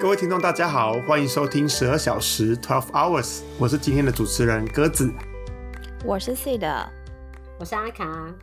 [0.00, 5.12] 各位听众，大家好，欢迎收听十二小时 （Twelve Hours），我是今天的主持人鸽子。
[6.06, 6.90] 我是 C 的，
[7.58, 8.34] 我是阿卡，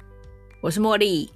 [0.62, 1.32] 我是茉莉。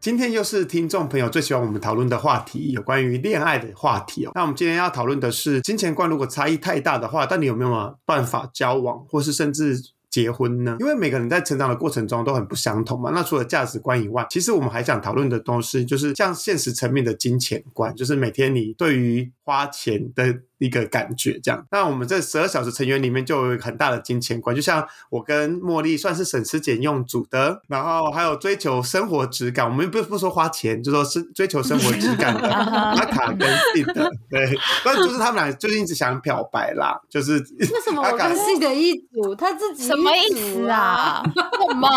[0.00, 4.32] 今天又是听众朋友最喜欢我们讨论的话题，有关于恋爱的话题哦。
[4.34, 9.76] 那我们今天要讨论的是，金钱观如果差异太大的话，到底有没有办法交往，或是甚至
[10.10, 10.76] 结婚呢？
[10.80, 13.12] 因为每个人在成长的过程中都很不相同嘛。
[13.14, 20.40] 那除了价值观以外，其实我们还想讨论的东西，就是像现实层面的金钱观，就是每天你对于花钱的。
[20.62, 33.40] 一个感觉这样，那我们这十二小时成员里面就有很大的金钱观，就像我跟茉莉算是省吃俭用组的，然后还有追求生活质感，我们不不说花钱，就说是追求生活质感的 阿卡跟
[33.74, 41.24] C 的，对，但就是他们俩最近一直想表白啦，就是为什么我跟 C 的一组，他自己什么意思啊？
[41.34, 41.88] 什么？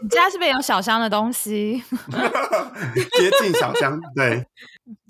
[0.00, 1.82] 你家是不是有小香的东西？
[3.18, 4.46] 接近小香，对。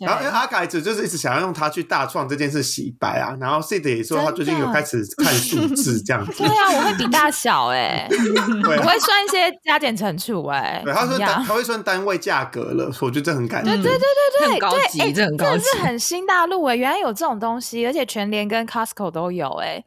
[0.01, 6.33] 然后因为阿凯子就是一直想要用他去大创这件事洗白啊，然后 C 的也说他最近有开始看数字这样子。
[6.39, 10.83] 对啊，我会比大小 哎，我会算一些加减乘除哎。
[10.85, 19.85] 对，他说他会算单位价格了，我觉得这很感动对对对对对，很高级，这很高级，是很新大陆哎，原来有这种东西，而且全联跟 Costco 都有哎。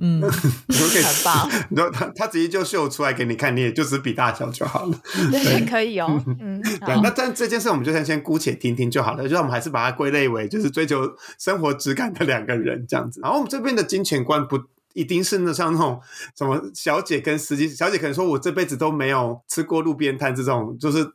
[0.00, 1.48] 嗯， 很棒。
[1.70, 4.98] 然后他他直接就秀出来给你看，你也就只比大小就好了。
[5.30, 6.22] 对，可以哦。
[6.40, 7.00] 嗯，对。
[7.02, 9.22] 那但这件事我们就先先姑且听听就好了。
[9.22, 13.20] 就是我们还是把它归类为就是追求生活质感的两个人这样子。
[13.22, 14.58] 然后我们这边的金钱观不。
[14.94, 16.00] 一定是那像那种
[16.34, 21.06] 什么小姐跟司机，小姐可能说我这辈子都没有吃过路边摊这种，就是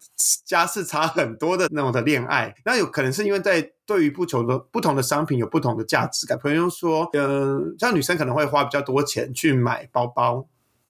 [0.45, 2.53] 家世差很多的那种的恋爱。
[2.63, 6.37] 那有可能是因为在对于不求的不同的商品有不同的价值感。
[6.37, 10.47] 朋友说，嗯，像女生可能会花比较多钱去买包包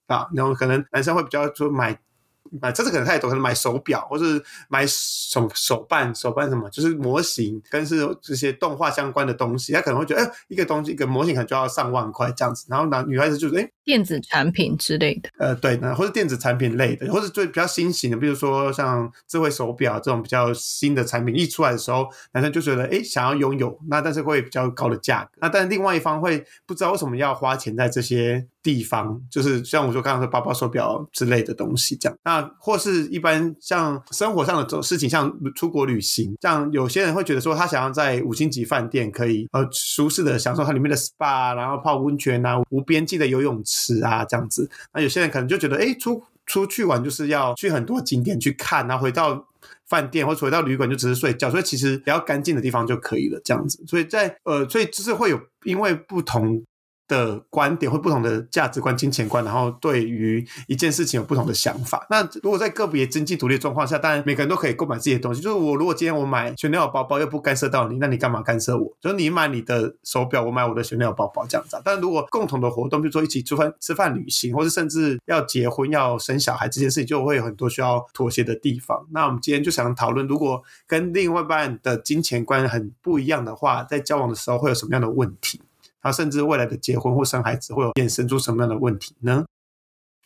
[0.08, 2.00] 啊，然后可能男生会比较说买。
[2.62, 12.66] 买车子可能太多，可能买手表或是买手手办，手办什么就是模型跟是这些动画相关的东西，他可能会觉得，哎，一个东西一个模型可能就要上万块这样子。
[12.70, 25.32] 然后男女孩子就是，哎，电子产品之类的，呃，对，或者电子产品类的，或者最比较新型的，比如说像智慧手表这种比较新的产品一出来的时候，男生就觉得，哎，想要拥有，那但是会比较高的价格。
[25.42, 28.48] 那但是另外一方会不知道为什么要花钱在这些。
[28.62, 44.70] 地方就是像我说刚刚说包包、手表之类的东西这样，那或是一般像生活上的这种事情，像出国旅行，像有些人会觉得说他想要在五星级饭店可以呃舒适的享受它里面的 SPA，然后泡温泉啊，无边际的游泳池啊这样子。
[44.94, 49.48] 那有些人可能就觉得，哎，出出去玩就是要去很多景点去看，然后回到
[49.88, 53.82] 饭店或者回到旅馆就只是睡觉，所以其实比较干净的地方就可以了这样子。
[53.88, 56.62] 所以在呃，所以就是会有因为不同。
[57.10, 62.06] 的观点或不同的价值观、金钱观，然后对于一件事情有不同的想法。
[62.10, 65.42] 那如果在个别经济独立状况下，当然每个人都可以购买自己的东西。
[65.42, 68.96] 就是我如果今天我买雪奈尔包包，又不干涉到你，那你干嘛干涉我？
[69.02, 71.82] 就是你买你的手表，我买我的雪奈尔包包这样子。
[71.84, 79.04] 但如果共同的活动，比如说一起吃饭、吃饭、旅行，或是甚至要结婚、要生小孩这件事情，就会有很多需要妥协的地方。
[79.12, 85.60] 那我们今天就想讨论，如果跟另外一半的金钱观很不一样的话，在交往的时候会有什么样的问题？
[86.02, 89.46] 他甚至未来的结婚或生孩子会有衍生出什么样的问题呢？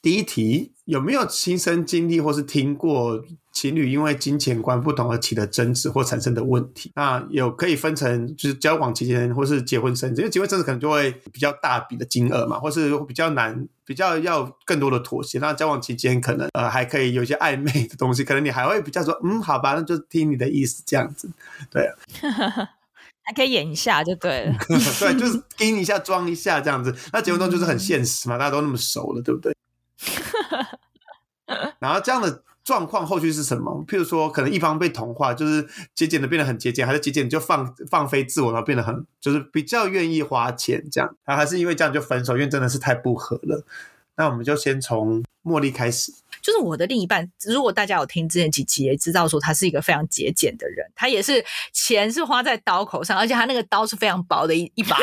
[0.02, 3.24] 第一题，有没有亲身经历或是听过
[3.54, 6.92] 情侣因为金钱观不同而起的争执或产生的问题？
[6.96, 15.40] 那有可以分成就是交往期间或是结婚生子，因为结婚生子可能就会比较大笔的金额嘛，或是比较难，比较要更多的妥协。
[15.40, 21.30] 那交往期间可能呃还可以有一些暧昧的东西，可能你还会比较说嗯好吧，那就听你的意思这样子，
[21.72, 21.90] 对。
[23.26, 24.56] 还可以演一下就对了，
[25.00, 26.94] 对，就是盯一下装一下这样子。
[27.12, 29.56] 那结婚中就是很现实嘛，大家都那么熟了，对不对？
[31.80, 33.84] 然后这样的状况后续是什么？
[33.88, 43.66] 譬如说，可能一方被同化，就是节俭的变得很节俭，还是节俭就放放飞自我，然后变得很就是比较愿意花钱这样，然后还是因为这样就分手，因为真的是太不合了。
[44.16, 46.12] 那我们就先从茉莉开始。
[46.42, 50.86] 就是我的另一半，如果大家有听之前几集，也知道说他是一个非常节俭的人。
[50.94, 54.98] 他也是钱是花在刀口上，而且他那个刀是非常薄的一一把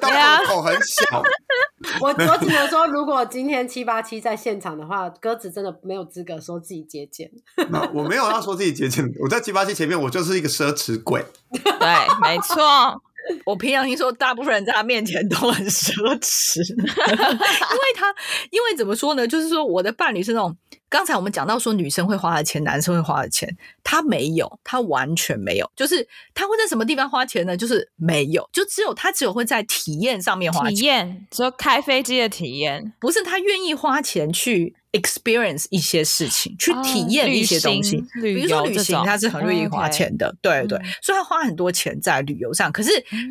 [0.00, 1.22] 刀 刀口很小。
[2.00, 7.30] 我我只能说，如果今天七八七在现场的话，鸽子真的没有资格说自己节俭。
[7.68, 11.22] 那我没有要说自己节俭，我在七八七前面，我就是一个奢侈鬼。
[11.52, 11.88] 对，
[12.22, 13.02] 没错。
[13.44, 18.14] 我平常听说，大部分人在他面前都很奢侈， 因为他，
[18.50, 19.26] 因为怎么说呢？
[19.26, 20.56] 就是说，我的伴侣是那种，
[20.88, 23.48] 刚才我们讲到说，女生会花的钱，男生会花的钱，
[23.82, 27.56] 他没有，他完全没有，就是他会在什么地方花钱呢？
[27.56, 38.02] 就是没有，就只有他只有会在体验上面花钱，体验，说开飞机的体验，不是他愿意花钱去 experience 一些事情，去体验一些东西。
[38.20, 42.70] 比如说旅行，他是很愿意花钱的，对对，所以他花很多钱在旅游上。
[42.72, 42.90] 可是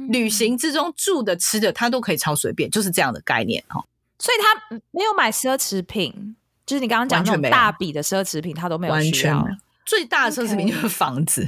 [0.09, 3.83] 旅行之中住的、吃的，他都可以超随便，就是这样的概念哈。
[4.19, 9.48] 所以他没有买奢侈品，就是你刚刚讲那种大笔的奢侈品，他都没有需要。
[9.86, 11.48] 最大的奢侈品就是房子，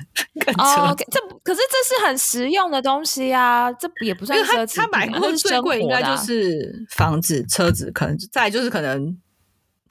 [0.58, 4.76] 哦，这可是这是很实用的东西啊，这也不算奢侈品。
[4.78, 9.18] 他买过最贵应该就是房子、车子，可能再就是可能，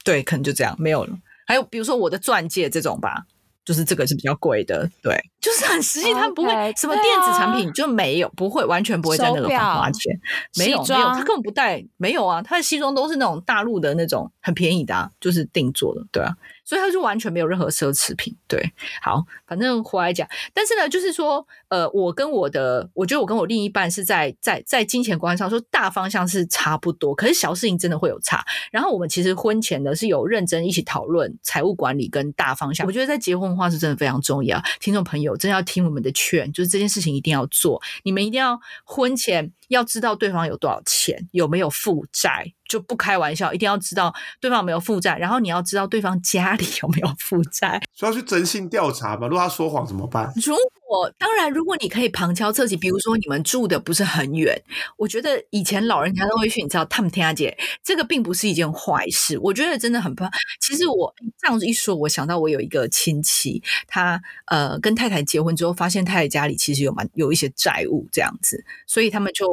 [0.03, 1.17] 对，可能就这样没有了。
[1.45, 3.25] 还有比如说我的钻戒这种吧。
[3.65, 10.19] 就是这个是比较贵的，对，就是很实际，他们不会什么电子产品就没有，不会完全不会在那个方花钱，
[10.57, 16.35] 没有没有，他根本不带，没有啊，他的西装都是那种大陆的那种很便宜的，啊，就是定做的，对啊。
[16.65, 18.71] 所以他就完全没有任何奢侈品，对，
[19.01, 28.45] 好，反正回来讲，但是呢，就是说，呃，我跟我的，我觉得我跟我另一半是在在在金钱观上说大方向是差不多，可是小事情真的会有差。
[28.71, 32.85] 然后我们其实婚前呢是有认真一起讨论财务管理跟大方向。
[32.85, 39.51] 我觉得在结婚的话是真的非常重要，听众朋友真要听我们的劝，就是这件事情一定要做，你们一定要婚前。
[39.69, 45.15] 要知道对方有多少钱，有没有负债，就不开玩笑，一定要知道对方有没有负债。
[45.19, 49.27] 然后你要知道对方家里有没有负债，需要去征信调查嘛？
[49.27, 50.31] 如果他说谎怎么办？
[50.37, 50.55] 如
[50.87, 54.57] 果当然，如果你可以旁敲侧击，比如说你们住的不是很远，
[54.95, 59.37] 我觉得以前老人家都会去，你知道，他们天下姐，这个并不是一件坏事。
[59.39, 60.31] 我觉得真的很棒。
[60.61, 69.45] 其实我这样子一说，我想到我有一个亲戚，他呃跟太太结婚之后，发现太太家里其实有蛮有一些债务这样子，所以他们就。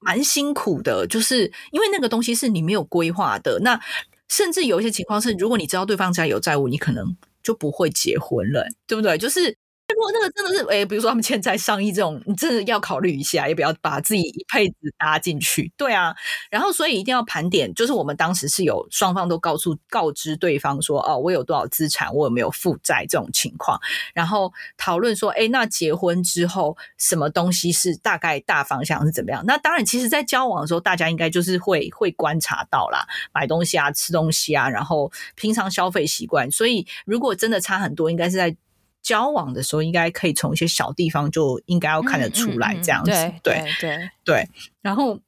[0.00, 3.58] 蛮辛苦的，就是因为那个东西是你没有规划的。
[3.64, 3.80] 那
[4.28, 7.16] 甚至有一些情况是，如果你知道对方家有债务，你可能
[7.48, 9.16] 就不会结婚了，对不对？
[9.16, 9.56] 就是。
[9.94, 15.72] 如果那个真的是诶，比如说他们欠债上亿这种，你真的要考虑一下，也不要把自己一辈子搭进去？
[15.78, 16.14] 对啊，
[16.50, 23.80] 然后所以一定要盘点，就是我们当时是有双方都告诉告知对方说，哦，我有多少资产，我有没有负债这种情况，
[24.12, 29.42] 然后讨论说，哎，那结婚之后什么东西是大概大方向是怎么样？
[29.46, 38.54] 那当然，其实在交往的时候，大家应该就是会会观察到啦，买东西啊，吃东西啊，然后平常消费习惯，所以如果真的差很多，应该是在。
[39.08, 43.10] 交往的时候，应该可以从一些小地方就应该要看得出来，这样子，
[43.42, 44.46] 对对对。
[44.82, 45.18] 然后，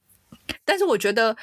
[0.67, 1.35] 但是我觉得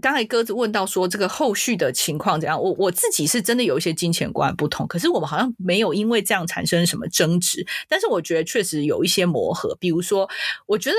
[0.00, 7.66] 刚才鸽子问到说这个后续的情况怎样，我我自己是真的有一些金钱观不同，可是我们好像没有因为这样产生什么争执。
[7.88, 10.30] 但是我觉得确实有一些磨合，比如说，
[10.66, 10.96] 我觉得。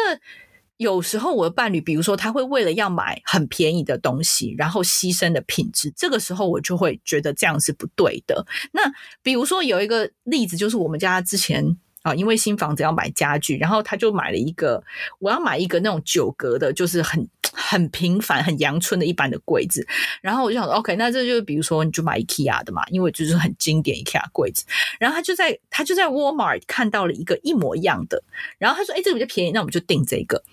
[0.84, 8.46] 有时候我的伴侣，比如说他会为了要买很便宜的东西，然后牺牲的品质，这个时候我就会觉得这样是不对的。
[8.74, 8.82] 那
[9.22, 14.84] 比如说有一个例子，就是我们家之前啊，因为新房子要买家具，然后他就买了一个，
[15.20, 17.28] 我要买一个那种九格的，就是很。
[17.56, 19.86] 很平凡、很阳春的一般的柜子，
[20.22, 24.66] 然后我就想说，OK，那这就比如说你就买 IKEA 的嘛，因为就是很经典 IKEA 柜子。
[25.00, 28.24] 然后他就在他就在 Walmart 看到了一个一模一样的，
[28.58, 30.44] 然后他说：“哎，这个比较便宜，那我们就订这个。”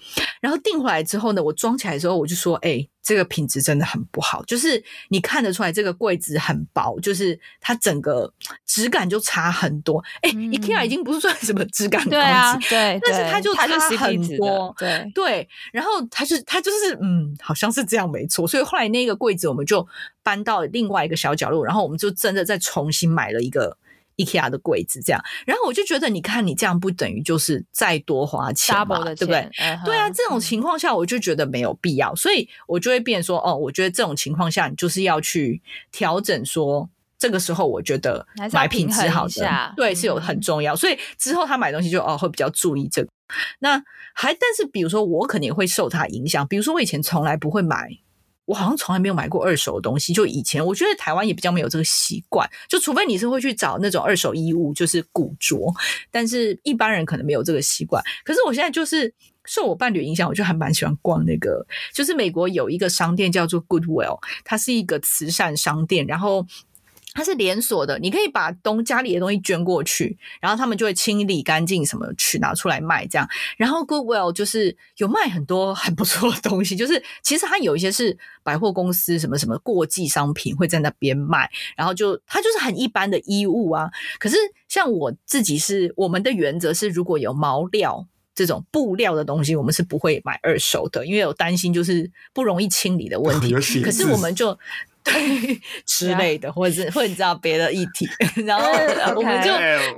[0.43, 8.33] 然后订回来之后呢，我装起来之后，我就说：“哎。”这个品质真的很不好，就是你看得出来这个柜子很薄，就是它整个
[8.65, 10.01] 质感就差很多。
[10.21, 12.11] 哎，IKEA 已经不是算什么质感高
[12.57, 13.67] 级，对，但是它就差
[13.97, 15.49] 很多，对对。
[15.73, 18.47] 然后它是它就是嗯，好像是这样没错。
[18.47, 19.85] 所以后来那个柜子我们就
[20.23, 23.77] 搬到另外一个小角落，然后我们就真的再重新买了一个。
[24.25, 29.49] IKEA 的柜子这样，然后我就觉得，你看你这样不等于就是再多花钱嘛，对不对？
[29.85, 35.61] 对啊，这种情况下我就觉得没有必要，所以我就会变说，哦，我觉得这种情况下你就是要去
[35.91, 40.75] 调整，说这个时候我觉得买品质好的，对，是有很重要。
[40.77, 43.09] 所以之后他买东西就哦会比较注意这个。
[43.61, 43.83] 那
[44.15, 47.89] 还但是比如说我肯定会受他影响，比如说我以前从来不会买。
[48.51, 50.13] 我好像从来没有买过二手的东西。
[50.13, 52.49] 就以前，我觉得台湾也比较没有这个习惯。
[52.69, 55.73] 就除非你是会去找那种二手衣物，就是古着，
[56.11, 58.03] 但是一般人可能没有这个习惯。
[58.25, 59.15] 可是我现在就是
[59.45, 61.65] 受我伴侣影响，我就还蛮喜欢逛那个。
[61.95, 66.45] 就是美国有一个商店叫做 Goodwill，它是一个慈善商店，然后。
[67.21, 73.29] 它是连锁的，你可以把东家里的东西捐过去，然后他们就会清理干净，什么去拿出来卖这样。
[73.59, 83.91] 然后 Goodwill 就是有卖很多很不错的东西，就是其实它有一些是百货公司什么什么过季商品会在那边卖，然后就它就是很一般的衣物啊。
[84.19, 93.53] 可是像我自己是我们的原则是，如果有毛料这种布料的东西，我们是不会买二手的，因为有担心就是不容易清理的问题。
[93.85, 94.59] 可是我们就。
[95.87, 98.09] 之类的，或者是或者你知道别的议题，
[98.45, 98.67] 然后
[99.17, 99.51] 我们就，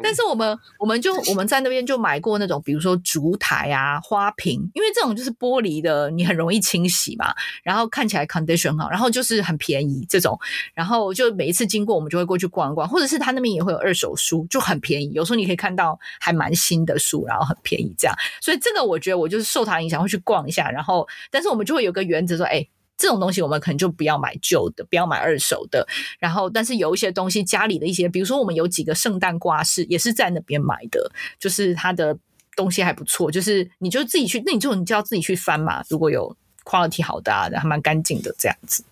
[0.02, 10.38] 但是我们我们就我们在那边就买过那种，比如说烛台啊、花瓶，因为这种就是玻璃的，你很容易清洗嘛，然后看起来 condition 好，然后就是很便宜这种，
[10.74, 22.66] 然后就每一次经过我们就会过去逛一逛，或者是他那边也会有二手书，就很便宜，有时候你可以看到还蛮新的书，然后很便宜这样，所以这个我觉得我就是受他影响会去逛一下，然后但是我们就会有个原则说，哎。
[23.02, 25.84] 这种东西我们可能就不要买旧的，不要买二手的。
[26.20, 32.16] 然后，但是有一些东西，家里的一些，比如说我们有几个圣诞挂饰，也是在那边买的，就是它的
[32.54, 33.28] 东西还不错。
[33.28, 35.82] 就是你就自己去，那你就你就要自己去翻嘛。
[35.90, 38.84] 如果有 quality 好的，还蛮干净的这样子。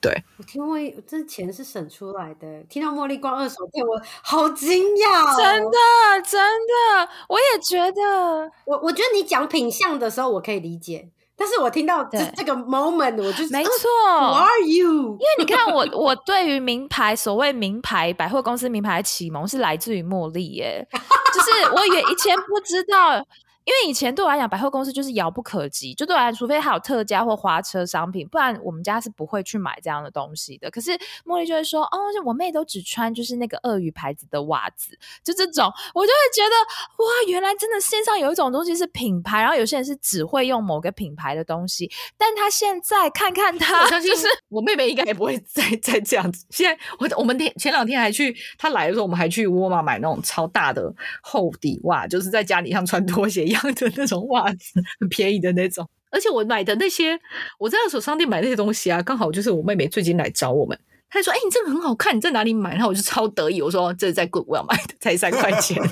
[0.00, 2.62] 对，我听过，这钱是省出来的。
[2.70, 5.78] 听到茉莉逛二手店，我好惊讶，真的
[6.26, 8.50] 真的，我也觉得。
[8.64, 11.10] 我我觉得你讲品相的时候，我可以理解。
[11.40, 13.72] 但是我听到这这个 moment，我就没错
[14.04, 14.92] ，Who are you？
[15.12, 20.86] 因为你看我， 我对于名牌，所谓名牌百货公司名牌启蒙是来自于茉莉耶，
[21.32, 23.24] 就是我也以前不知道。
[23.70, 30.68] 因为以前对我来讲，百货公司就是遥不可及，就对我来讲，除非还有特价或花车商品，不然我们家是不会去买这样的东西的。
[30.72, 30.90] 可是
[31.24, 41.90] 茉莉就会说：“哦，我妹都只穿就是那个鳄鱼牌子的袜子，就这种。”我就会觉得哇，原来真的线上有一种东西是品牌，然后有些人是只会用某个品牌的东西。
[42.16, 46.46] 但他现在看看他，就是我妹妹应该也不会再再这样子。
[46.50, 53.40] 现在我我们天前两天还去，她来的时候我们还去沃尔玛买那种超大的厚底袜，就是在家里像穿拖鞋。
[53.40, 55.88] 一样的那种袜子，很便宜的那种。
[56.10, 57.18] 而且我买的那些，
[57.58, 60.76] 我在二手商店买那些东西啊，刚好就是我妹妹最近来找我们，
[61.08, 65.80] 她说：“哎，你这个很好看，你在哪里买？”然后我就超得意，我说：“这是在 Good 我要买的，才三块钱。”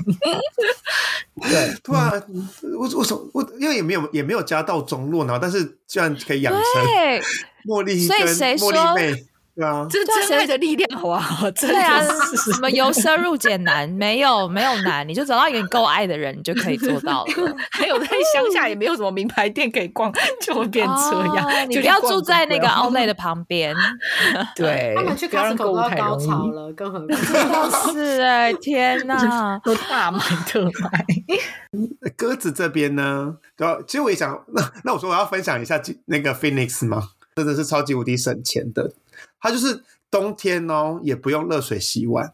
[1.40, 2.12] 对，对啊
[2.76, 6.62] 我我说我因为也没有也没有家道中落呢，但是居然可以养成
[7.64, 8.18] 茉莉跟
[8.58, 9.24] 茉莉妹。
[9.58, 11.50] 对啊，这真爱的力量， 好不好？
[11.50, 13.88] 对啊，什么由奢入俭难？
[13.88, 17.56] 没有，没有难， 你就找到一个你够爱的人，你就可以做到了。
[17.72, 21.68] 还有在乡下也没有什么名牌店可以逛，就会变这样。
[21.68, 23.74] 你不要住在那个奥莱的旁边。
[24.54, 27.04] 对，他们去 Costco 都高潮了，更何
[27.48, 31.04] 况是哎，天哪，都大买特买。
[32.16, 37.08] 鸽子这边呢，然后其实我也想，那那我说我要分享一下那个 Phoenix 吗？
[37.34, 38.92] 真的是超级无敌省钱的。
[39.40, 42.32] 它就是冬天哦，也不用热水洗碗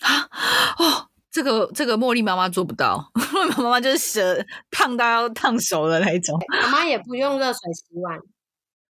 [0.00, 0.28] 啊！
[0.78, 6.38] 哦，这个这个茉莉妈妈做不到，茉莉妈妈就是舌烫到要烫熟的那一种。
[6.62, 8.16] 妈妈也不用热水洗碗，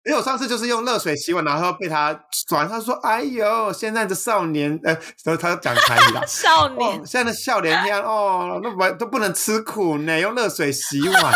[0.06, 2.14] 因为我上次就是用热水洗碗，然后被他
[2.48, 11.14] 转，他说：“哎呦，现在的少年，呃，然后他讲台语了， 少年，现在的少年天哦，那不都不能吃苦呢，用热水洗碗，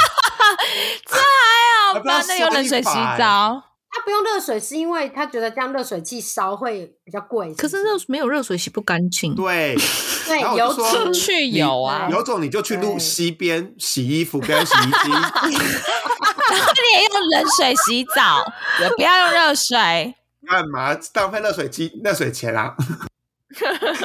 [1.06, 2.24] 这还好吧？
[2.28, 3.64] 那用冷水洗澡。”
[3.96, 7.54] 他不用热水，是因为他觉得这样热水器烧会比较贵。
[7.56, 9.34] 可是热没有热水洗不干净。
[9.34, 9.74] 对
[10.28, 15.10] 对，有种去油啊，有种你就去路西边洗衣服，不要洗衣机。
[15.48, 18.44] 你也用冷水洗澡，
[18.82, 20.16] 也不要用热水。
[20.46, 22.76] 干嘛浪费热水机热水钱啊？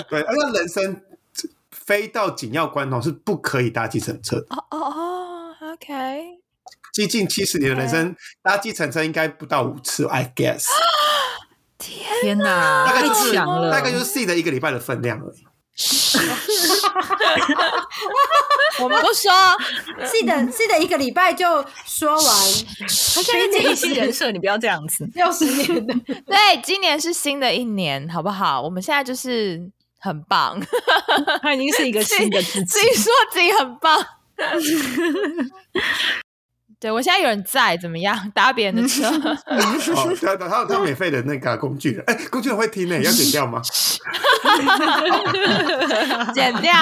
[0.09, 1.03] 对，而且人生
[1.71, 4.47] 飞到紧要关头是不可以搭计程车的。
[4.51, 6.40] 哦哦哦，OK。
[6.93, 10.65] 接近七十年的人生，搭计程车应该不到五次，I guess。
[11.79, 15.45] 天哪，大概就是了，大概就是 C 的一个礼拜的分量而已。
[18.81, 19.33] 我们不说
[20.05, 22.25] ，C 的 C 的一个礼拜就说完。
[23.15, 25.09] 他现在建新人设，你不要这样子。
[25.15, 25.95] 六十年的，
[26.27, 28.61] 对，今年是新的一年，好不好？
[28.61, 30.61] 我们现在就是很棒，
[31.41, 34.07] 他已经是一个新的自己， 自己说自己很棒。
[36.81, 38.19] 对，我现在有人在，怎么样？
[38.35, 39.07] 搭别人的车？
[39.07, 39.37] 哦，
[40.23, 43.61] 他他他免费的那个工具人，哎，工具人会听呢，要剪掉吗？
[46.35, 46.73] 剪掉。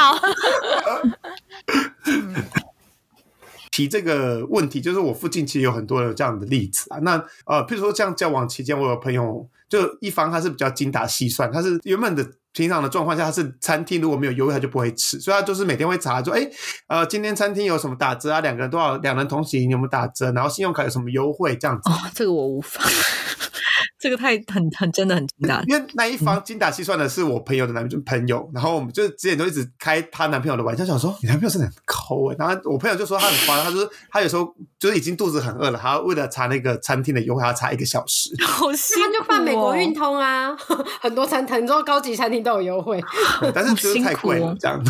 [3.70, 6.98] 提这个问题，就是我附近其实有很多有这样的例子啊。
[7.02, 7.12] 那
[7.44, 12.26] 呃，譬如说这样交往期间，我有朋友，就一方他是比较精打细算，他是原本的。
[12.54, 16.50] 平常的状况下，他是餐厅如果没有优惠，他就不会吃，所以他就是每天会查，说，哎，
[16.88, 18.40] 呃，今天餐厅有什么打折啊？
[18.40, 18.96] 两个人多少？
[18.96, 20.32] 两人同行有没有打折？
[20.32, 21.54] 然后信用卡有什么优惠？
[21.56, 21.88] 这样子。
[21.88, 22.82] 哦，这个我无法。
[23.98, 39.12] 这个太很很真的很精打，因为那一方精打细算的是我朋友的男朋友，然后我们就之前都一直开她男朋友的玩笑，想说你男朋友真的很抠哎，然后我朋友就说他很夸张，他说他有时候就是已经肚子很饿了，他为了查那个餐厅的优惠，要查一个小时，好辛苦。
[39.12, 40.56] 他就办美国运通啊，
[41.00, 43.02] 很多餐很多高级餐厅都有优惠，
[43.54, 44.80] 但是就是太贵了这样。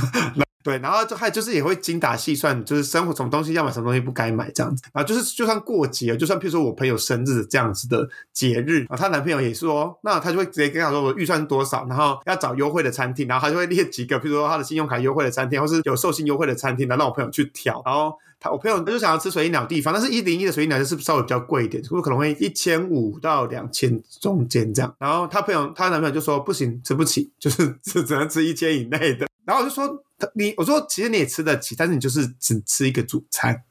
[0.69, 4.83] 对，然后就还就是也会精打细算，就是生活什么东西要买，什么东西不该买这样子。
[4.93, 18.13] 然后就是就算过节，就算譬如说我朋友生日这样子的节日，啊她男朋友也说，那他就会直接跟她说我预算是多少，然后要找优惠的餐厅，然后他就会列几个，譬如说他的信用卡优惠的餐厅，或是有寿星优惠的餐厅，然后让我朋友去挑，然后。
[18.41, 24.95] 他我朋友他就想要吃水鸟地方，但是一零一的水鸟就是稍微比较贵一点，可能会一千五到两千中间这样。
[25.01, 29.28] 然后他朋友他男朋友就说不行，吃不起，就是只 只能吃一千以内的。
[29.49, 33.65] 然后我就说你我说其实你也吃得起，但是你就是只吃一个主餐。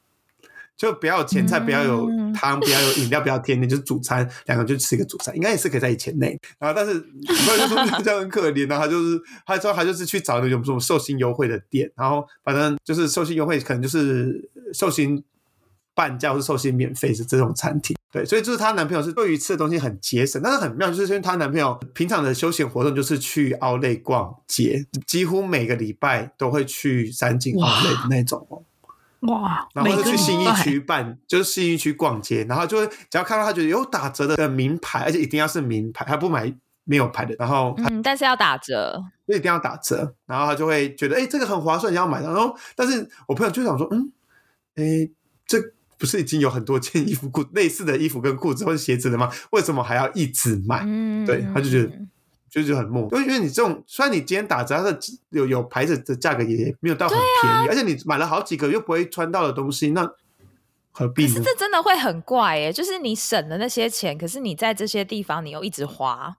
[0.75, 6.39] 就不要有前菜，不要有汤，不要有饮料，不要甜点，就是主餐，两个就吃一个主餐，应该也是可以在一千内。
[6.59, 15.23] 然后，但是朋友就说这样很可怜，然后他就是他说他就是去找那种什么寿星优惠的店，然后反正就是寿星优惠，可能就是寿星
[15.95, 17.97] 半价或是寿星免费是这种餐厅。
[18.17, 28.63] 对，所以就是她男朋友是对于吃的东西很节省，但是很妙，就是因为她男朋友平常的休闲活动就是去奥莱逛街，几乎每个礼拜都会去三井奥莱的那种哦。
[29.21, 29.67] 哇！
[29.73, 37.35] 然后就去新一区办，就是新一区逛街，然后就会只要看到他觉得有打折的名牌，而且一定要是名牌，他不买没有牌的。
[37.39, 40.13] 然后嗯，但是要打折，就一定要打折。
[40.27, 42.21] 然后他就会觉得，哎，这个很划算，你要买。
[42.21, 44.11] 然后，但是我朋友就想说，嗯，
[44.75, 45.09] 哎，
[45.47, 45.57] 这
[45.97, 49.31] 不是已经有很多件衣服裤类似的衣服跟裤子或者鞋子了吗？
[49.51, 50.85] 为什么还要一直买？
[51.25, 51.91] 对，他就觉得。
[52.49, 54.97] 就是很木，因为因为你这种，虽然你今天打折，它的
[55.29, 60.09] 有有牌子的价格也没有到很便宜，而且你买了好几个又不会穿到的东西，那
[60.91, 61.27] 何必？
[61.27, 66.37] 可是这真的会很怪耶，就是你省了那些钱，可是你在这些地方你又一直花，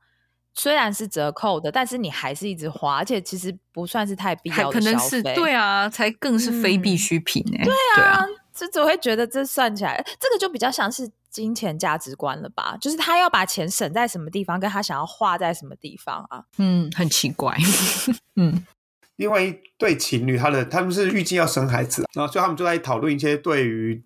[0.55, 8.25] 虽然是折扣的，但是你还是一直花，而且其实不算是太必要的消费，对啊，才更是非必需品哎，对啊，
[8.59, 11.11] 这只会觉得这算起来，这个就比较像是。
[11.31, 12.75] 金钱价值观了吧？
[12.81, 16.43] 就是他要把钱省在什么地方，跟他想要花在什么地方啊？
[16.57, 17.55] 嗯，很奇怪。
[18.35, 18.67] 嗯，
[19.17, 24.03] 另外一对情侣，他的他们是预计要生孩子，然后所以他们就在讨论一些对于。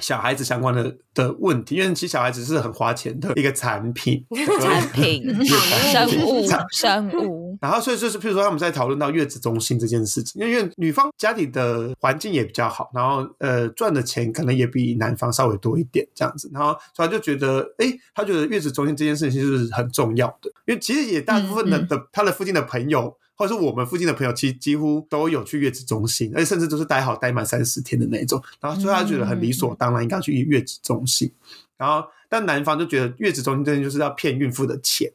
[0.00, 4.24] 小孩子相关的的问题，因为其实小孩子是很花钱的一个产品，
[4.60, 7.58] 产品 生物 生物。
[7.60, 23.14] 然后所以就是，譬如说他们在讨论到月子中心这件事情，因为女方家里的环境也比较好，然后呃赚的钱可能也比男方稍微多一点这样子，然后所以他就觉得，哎，他觉得月子中心这件事情是很重要的，因为其实也大部分的的他的附近的朋友。
[23.36, 28.42] 或者是我们附近的朋友，其实几乎都有去月子中心，而且甚至都是待好待满三十天的那种。
[28.60, 31.32] 然后所以他觉得很理所当然应该去月子中心。
[31.76, 35.12] 然后但男方就觉得月子中心真的就是要骗孕妇的钱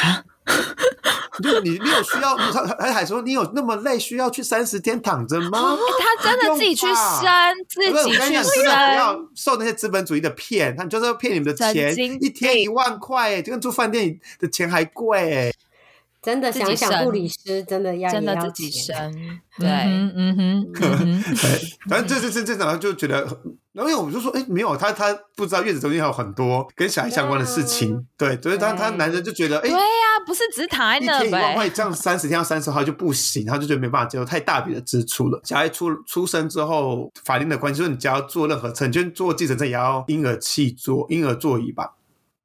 [0.00, 0.24] 啊！
[1.42, 2.36] 就你你有需要？
[2.36, 5.76] 他他还说你有那么累，需要去三十天躺着吗？
[5.98, 6.94] 他真的自己去生，
[7.66, 10.76] 自己去生，不要受那些资本主义的骗。
[10.76, 15.54] 他就是要骗你们的钱，一天一万块，就跟住饭店的钱还贵。
[16.22, 19.12] 真的想想，护理师真的要真的自己生，
[19.58, 23.26] 对，嗯哼， 对，反正这这这这然后就觉得，
[23.72, 29.78] 然后我们就说，哎，没有，他他不知道月子中心还有很多跟小孩相关的事情，对，所以他他男人就觉得，哎，对呀，
[30.24, 35.40] 不是只躺在那，一天一万块，这样三十天要三十号就不行，他就觉得没办法接受太大笔的支出了。
[35.42, 41.94] 小孩出出生之后，法定的关系就是你只要做任何车，你就坐计程车也要婴儿器座、婴儿座椅吧，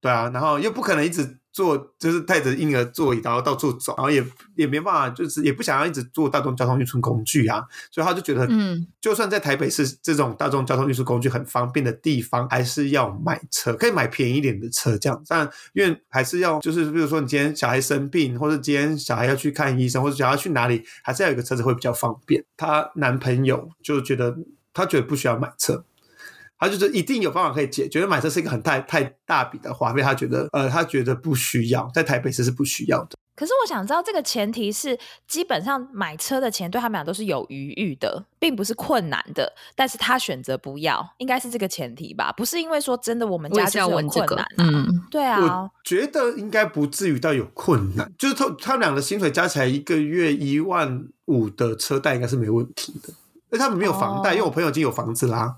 [0.01, 1.37] 对啊，然后又不可能一直。
[1.57, 4.23] 坐就是带着婴儿座椅，然后到处走，然后也
[4.55, 22.45] 也没办法，就是也不想要一直坐大众交通运输工具啊，所以他就觉得，嗯，就算在台北市这种大众交通运输工具很方便的地方，还是要买车，可以买便宜一点的车这样，但因为还是要，就是比如说你今天小孩生病，或者今天小孩要去看医生，或者想要去哪里，还是要有个车子会比较方便。
[22.55, 24.37] 她男朋友就觉得，
[24.71, 25.83] 他觉得不需要买车。
[26.59, 33.17] 他就是一定有方法可以解决，买车是一个很太太大笔的花费，他觉得呃，他觉得不需要，在台北市是不需要的。
[33.35, 39.53] 可是我想知道，这个前提是基本上买车的钱对他们俩都是有余裕的，并不是困难的。
[39.75, 42.33] 但是他选择不要，应该是这个前提吧？
[42.35, 44.43] 不是因为说真的，我们家就有困难。
[44.57, 45.61] 嗯，对啊。
[45.61, 53.13] 我觉得应该不至于到有困难，就是他他们俩的薪水加起来一个月一万五的车贷应该是没问题的。
[53.51, 55.57] 那他们没有房贷，因为我朋友已经有房子啦。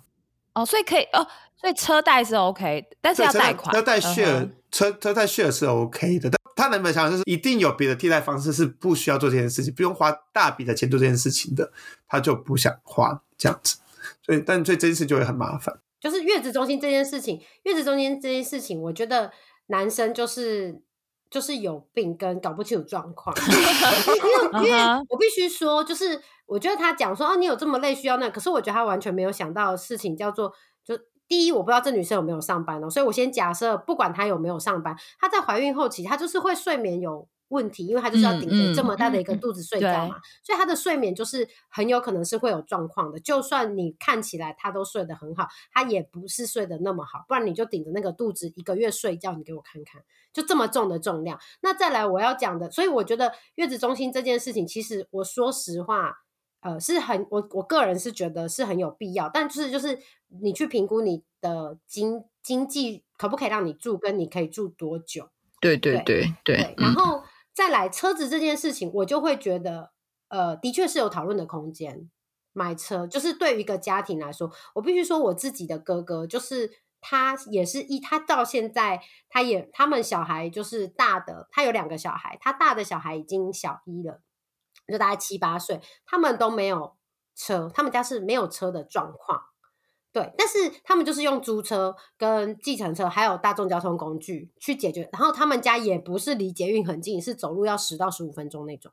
[0.54, 1.26] 哦，所以可以哦，
[1.60, 3.74] 所以车贷是 OK，但是要贷款。
[3.74, 11.72] 车贷 share 车车贷 share 是 OK 的，但他能不能想就是一定有别的替代方式，是不需要做这件事情，不用花大笔的钱做这件事情的，
[12.08, 13.78] 他就不想花这样子。
[14.22, 15.80] 所以，但所以这件事就会很麻烦。
[16.00, 19.32] 就是月子中心这件事情，月子中心这件事情，我觉得
[19.68, 20.82] 男生就是
[21.30, 23.36] 就是有病跟搞不清楚状况，
[24.56, 26.22] 因为因为我必须说，就是。
[26.50, 30.52] 我觉得他讲说哦，你有这么累需要那，可是我觉得他完全没有想到的事情叫做，
[30.84, 43.20] 就第一我不知道这女生有没有上班哦，所以我先假设不管她有没有上班，她在怀孕后期她就是会睡眠有问题，因为他就是要顶着这么大的一个肚子睡觉嘛，所以他的睡眠就是很有可能是会有状况的。
[43.20, 50.02] 就算你看起来他都睡得很好，他也不是睡得那么好，不然你就顶着那个肚子一个月睡觉，你给我看看，
[50.34, 51.40] 就这么重的重量。
[51.62, 56.24] 那再来我要讲的，所以我觉得月子中心这件事情，其实我说实话。
[56.62, 59.98] 呃，是很我我个人是觉得是很有必要，但就是就是
[60.42, 65.30] 你去评估你的经经济可不可以让你住，跟你可以住多久，
[65.62, 69.92] 对对对对对，，然嗯后再来车子这件事情，我就会觉得，
[70.30, 72.10] 呃，的确是有讨论的空间。
[72.52, 84.22] 买车就是对于一个家庭来说，我必须说我自己的哥哥，就是他也是一，他到现在他也他们小孩就是大的，他有两个小孩，他大的小孩已经小一了，
[84.88, 86.98] 就大概七八岁，他们都没有
[87.36, 89.42] 车，他们家是没有车的状况。
[90.12, 95.08] 对，但是他们就是用租车、跟计程车，还有大众交通工具去解决。
[95.14, 98.92] 然后他们家也不是离捷运很近，是走路要十到十五分钟那种。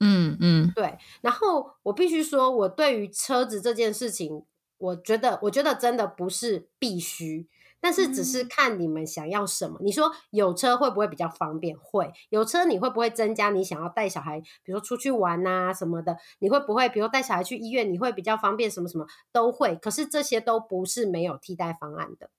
[0.00, 4.44] 嗯嗯对，然后我必须说，我对于车子这件事情，
[4.78, 7.46] 我觉得，我觉得真的不是必须，
[7.80, 9.78] 但是只是嗯看你们想要什么。
[9.80, 11.76] 你说有车会不会比较方便？
[11.78, 16.16] 会有车，你会不会增加你想要带小孩，比如说出去玩啊什么的？
[16.38, 18.70] 你会不会，比如带小孩去医院，你会比较方便？
[18.70, 19.76] 什么什么都会。
[19.76, 22.30] 可是这些都不是没有替代方案的。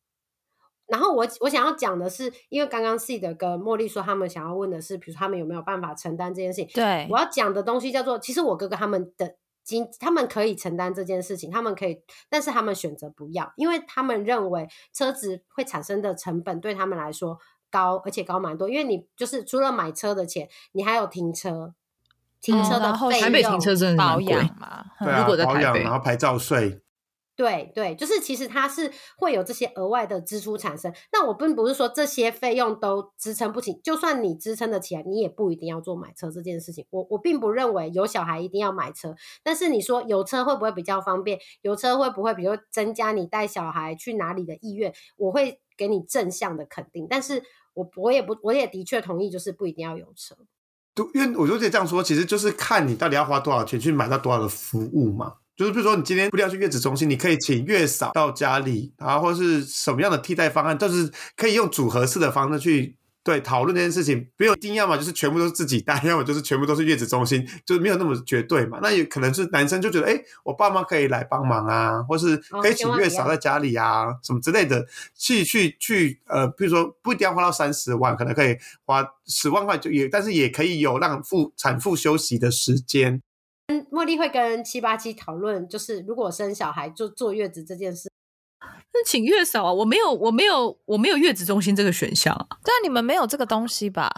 [0.88, 6.70] 然后我我想要讲的是，因为刚刚 C 的跟茉莉说，他们想要问的是，比如他们有没有办法承担这件事情。
[6.74, 17.38] 对我要讲的东西叫做，其实我哥哥他们的经，他们可以承担这件事情，他们可以，但是他们选择不要，因为他们认为车子会产生的成本对他们来说
[17.69, 18.69] 高，而且高蛮多。
[18.69, 21.74] 因为你就是除了买车的钱，你还有停车，
[22.41, 26.82] 停车的费用，台北停车真的蛮保贵养嘛，对啊，如果在保养，台北然后牌照税，
[27.42, 30.94] 对对，就是其实它是会有这些额外的支出产生。
[31.12, 36.86] 那我并不是说这些费用都支撑不起，就算你支撑得起来，你也不一定要做买车这件事情。
[36.92, 41.40] 我我并不认为有小孩一定要买车，但是你说有车会不会比较方便？
[41.64, 44.94] 有车会不会比如增加你带小孩去哪里的意愿？
[45.18, 47.42] 我会给你正向的肯定，但是
[47.74, 50.36] 我我也不我也的确同意，就是不一定要有车。
[50.94, 55.38] 对，因为我就觉得这样说，其实就是看你到底要花多少钱去买到多少的服务嘛。
[55.62, 64.28] 就是比如说，你今天不一定要去月子中心，你可以请月嫂到家里，然后或是什么样的替代方案，都是可以用组合式的方式去对讨论这件事情。
[64.38, 68.80] 没有一定要嘛就是全部都是自己带，要么就是全部都是月子中心，就是没有那么绝对嘛。
[68.82, 74.84] 那也可能是男生就觉得，哎，我爸妈可以来帮忙啊，或是可以请月嫂在家里啊，什么之类的，
[75.15, 83.21] 去去去，呃，比如说不一定要花到三十万，可能可以花十万块就也，但是也可以有让妇产妇休息的时间。
[83.92, 88.12] 茉莉会跟七八七讨论，就是如果生小孩就坐月子这件事。
[88.94, 94.12] 那请月嫂啊，我没有，我没有，我没有月子中心这个选项啊，对啊，你们没有这个东西吧？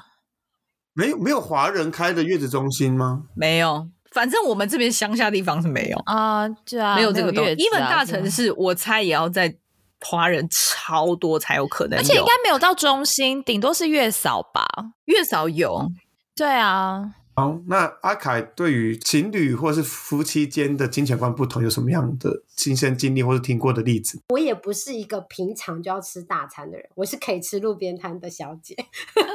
[0.93, 3.23] 没有没有华人开的月子中心吗？
[3.35, 3.89] 没有。
[4.11, 7.49] 反正我们这边乡下地方是没有，啊，对啊，没有这个东西。
[7.49, 9.55] 月子因为大城市，我猜也要在
[10.01, 14.63] 华人超多才有可能有，而且应该没有到中心，顶多是月嫂吧？
[15.05, 15.89] 月嫂有，
[16.35, 24.19] 对啊，好，那阿凯对于情侣或是夫妻间的金钱观不同，有什么样的亲身经历或是听过的例子？
[24.29, 28.75] 我也不是一个平常就要吃大餐的人，我是可以吃路边摊的小姐。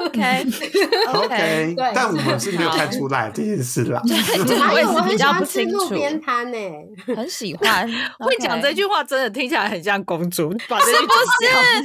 [0.05, 0.45] OK
[1.13, 4.01] OK，对但我们是没有看出来这件事啦。
[4.05, 4.73] 对哪有？
[4.73, 6.57] 我也是我很喜比较不欢吃路，边摊呢。
[7.15, 7.85] 很喜欢，
[8.19, 11.11] 会讲这句话真的听起来很像公主，把这句是不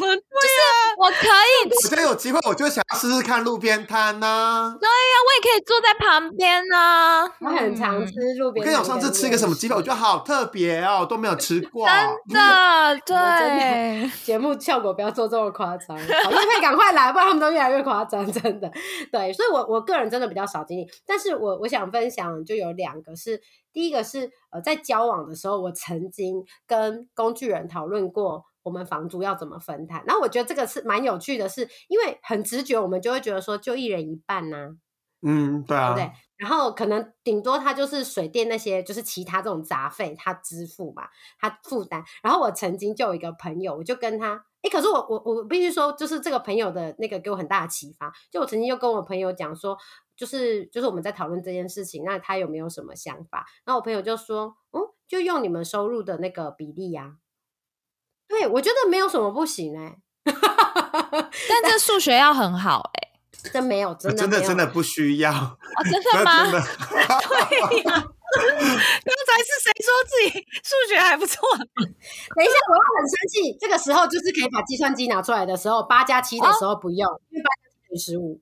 [0.06, 0.58] 是就是
[0.96, 1.53] 我可以我
[1.88, 4.76] 觉得有机会，我就想要试试看路边摊呐。
[4.80, 8.72] 对呀、我也可以坐在旁边呢、我很常嗯吃路边摊。
[8.72, 11.86] 我跟你讲，上次吃一个什么鸡排，我觉得好特别哦，都没有吃过。
[12.28, 18.70] 真的，对，节目效果不要做这么夸张，好，叶配赶快来，不然他们都越来越夸张，真的。
[19.12, 23.40] 对，所以我我个人真的比较少经历，但是我我想分享就有两个是，
[23.72, 28.44] 第一个是呃在交往的时候，我曾经跟工具人讨论过。
[28.64, 30.02] 我们房租要怎么分摊？
[30.04, 34.76] 然后我觉得这个是蛮有趣的是，因为很直觉，我们就会觉得说，就一人一半呐、
[35.22, 36.12] 嗯，对啊对不，对？
[36.36, 42.02] 然后可能顶多他就是水电那些，就是其他这种杂费他支付嘛，他负担。
[42.22, 48.12] 然后我曾经就有一个朋友，我就跟他，哎，可是我我我必须说，就是这个朋友的那个给我很大的启发。
[48.30, 49.78] 就我曾经就跟我朋友讲说，
[50.16, 53.46] 就是就是我们在讨论这件事情，那他有没有什么想法？
[53.64, 57.16] 然后我朋友就说，嗯，就用你们收入的那个比例呀、
[58.28, 63.08] 对，我觉得没有什么不行哎、 但这数学要很好哎、
[63.52, 66.50] 真没有，真的真的真的不需要，哦，真的真吗？
[66.50, 66.60] 的。
[67.68, 67.92] 对呀、
[68.34, 71.40] 刚才是谁说自己数学还不错？
[71.56, 73.56] 等一下，我要很生气。
[73.60, 78.40] 这个时候就是可以把计算机拿出来的时候，八加七的时候不用，因为八加七等于十五。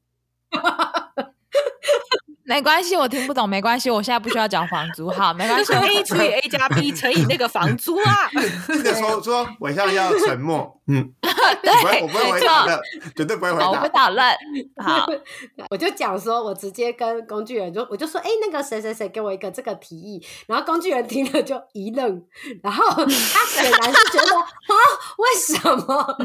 [2.45, 5.73] 没关系，我听不懂，没关系，我现在不需要缴房租，好，没关系。
[5.73, 8.31] A 除以 A 加 B 乘以那个房租啊。
[8.67, 12.81] 记得说说，我现在要沉默，嗯， 我不会，我不会回答的，
[13.17, 14.03] 绝对不会回答，我不答。
[14.07, 14.25] 讨论。
[14.83, 15.07] 好，
[15.71, 22.23] 我就讲说，我直接跟工具人就我就说，哎、那个谁谁谁给我一个这个提议，然后工具人听了就一愣，
[22.63, 23.05] 然后他
[23.47, 24.75] 显然是觉得啊，
[25.19, 26.17] 为什么？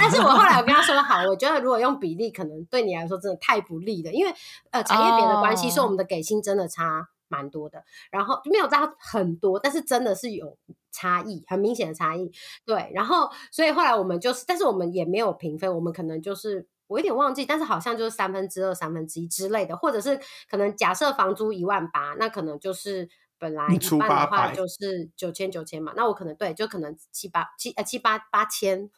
[0.00, 4.32] 但是我后来我跟他说，好，我觉得如果用比例，可能对你来说真的太不利了，因为
[4.70, 10.56] 呃产业别的关系，哦所以我们的给薪真的差蛮多的，然后没有差很多，但是真的是有
[10.90, 12.32] 差异，很明显的差异。
[12.64, 20.18] 对，然后所以后来我们就是，但是我们也没有评分，我们可能就是我有点忘记，但是好像就是三分之二、三分之一之类的，或者是
[20.50, 28.90] 可能假设房租一万八，那可能就是本来一半的话就是九千九千嘛，那我可能对，就可能七八七呃七八八千。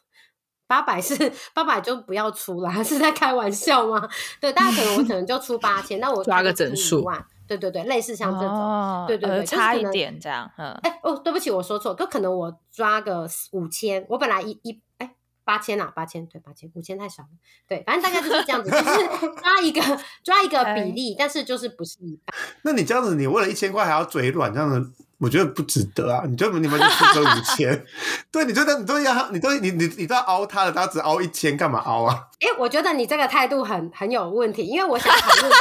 [0.71, 4.07] 八百是八百就不要出啦， 是在开玩笑吗？
[4.39, 17.29] 对，大家可能我可能就出八千，那我 抓个整数万，对对对，类似像这种，哦对对对差一点这样，嗯，哎、哦，对不起，我说错，就可能我抓个五千，我本来一一哎八千啊，八千对八千，五千太少了，
[17.67, 19.81] 对，反正大概就是这样子，就是 抓一个
[20.23, 26.23] 抓一个比例，但是就是不是一半，那你这样子，你为了一千块还要嘴软，这样子我觉得不值得啊！
[26.27, 27.85] 你就你们就出这五千，
[28.31, 32.27] 对，你觉得你都要你都你你你都要凹他了，他只凹一千，干嘛凹啊？
[32.39, 35.57] 哎、我觉得你这个态度很很有问题，因为我想讨论的，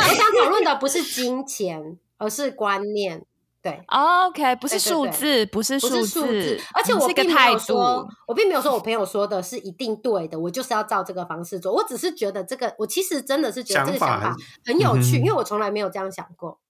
[0.08, 3.22] 我想讨论的不是金钱，而是观念，
[3.64, 3.82] 对。
[3.86, 11.72] OK，不是对对对数字，不是不数是数字，而且我并没有说。，我并没有说我朋友说的是一定对的，我就是要照这个方式做。
[11.72, 16.60] 我只是觉得这个，我其实真的是觉得这个想法很有趣，嗯因为我从来没有这样想过。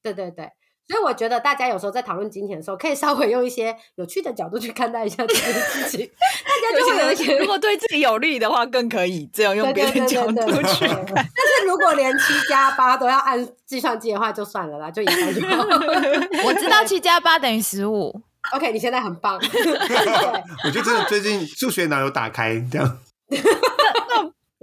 [0.00, 0.52] 对对对，
[0.86, 6.06] 所以我觉得大家有时候在讨论金钱的时候，可以稍微用一些有趣的角度去看待一下这件事情，
[6.44, 7.38] 大家就会有一些。
[7.38, 15.64] 如果对自己有利的话，更可以这样用别的角度去对但是如果连七加八都要按计算机的话，就算了啦，就一半就好。
[16.44, 18.14] 我知道七加八等于十五
[18.52, 19.38] ，OK，你现在很棒。
[19.40, 22.98] 对我觉得真的最近数学脑有打开，这样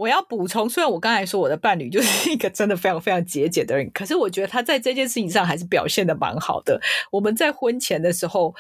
[0.02, 6.82] 我要补充，虽然我刚才说我的伴侣就是 一个真的非常非常节俭的人，可是我觉得他在这件事情上还是表现的蛮好的。
[7.12, 8.56] 我们在婚前的时候，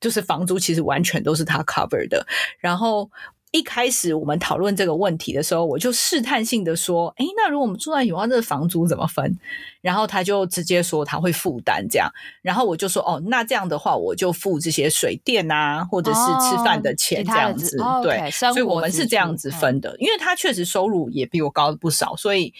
[0.00, 2.26] 就是房租其实完全都是他 cover 的，
[2.58, 3.08] 然后。
[3.52, 9.36] 一开始我们讨论这个问题的时候，我就试探性的说：“诶，那如果我们住在一起的话，这个房租怎么分？”
[9.82, 12.08] 然后他就直接说他会负担这样，
[12.42, 17.76] 然后我就说：“哦，那这样的话，我就付这些水电啊，或者是吃饭的钱这样子。
[17.80, 22.54] 哦对所以我们是这样子分的，因为他确实收入也比我高不少，所以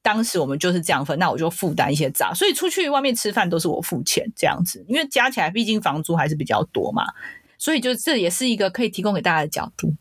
[0.00, 1.18] 当时我们就是这样分。
[1.18, 7.04] 那我就负担一些杂，所以出去外面吃饭都是我付钱这样子，因为加起来毕竟房租还是比较多嘛，
[7.58, 9.92] 所以就这也是一个可以提供给大家的角度。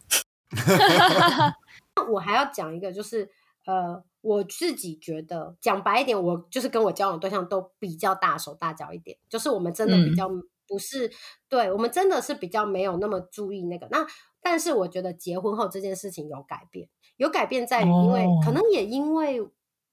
[2.11, 3.29] 我还要讲一个，就是
[3.65, 10.29] 呃，我自己觉得讲白一点，我就是跟我交往对象都比较大手大脚一点，就是我们真的比较
[10.67, 11.11] 不是，
[11.47, 13.87] 对我们真的是比较没有那么注意那个。
[13.91, 14.05] 那
[14.41, 16.87] 但是我觉得结婚后这件事情有改变，
[17.17, 19.41] 有改变在于，因为、哦可能也因为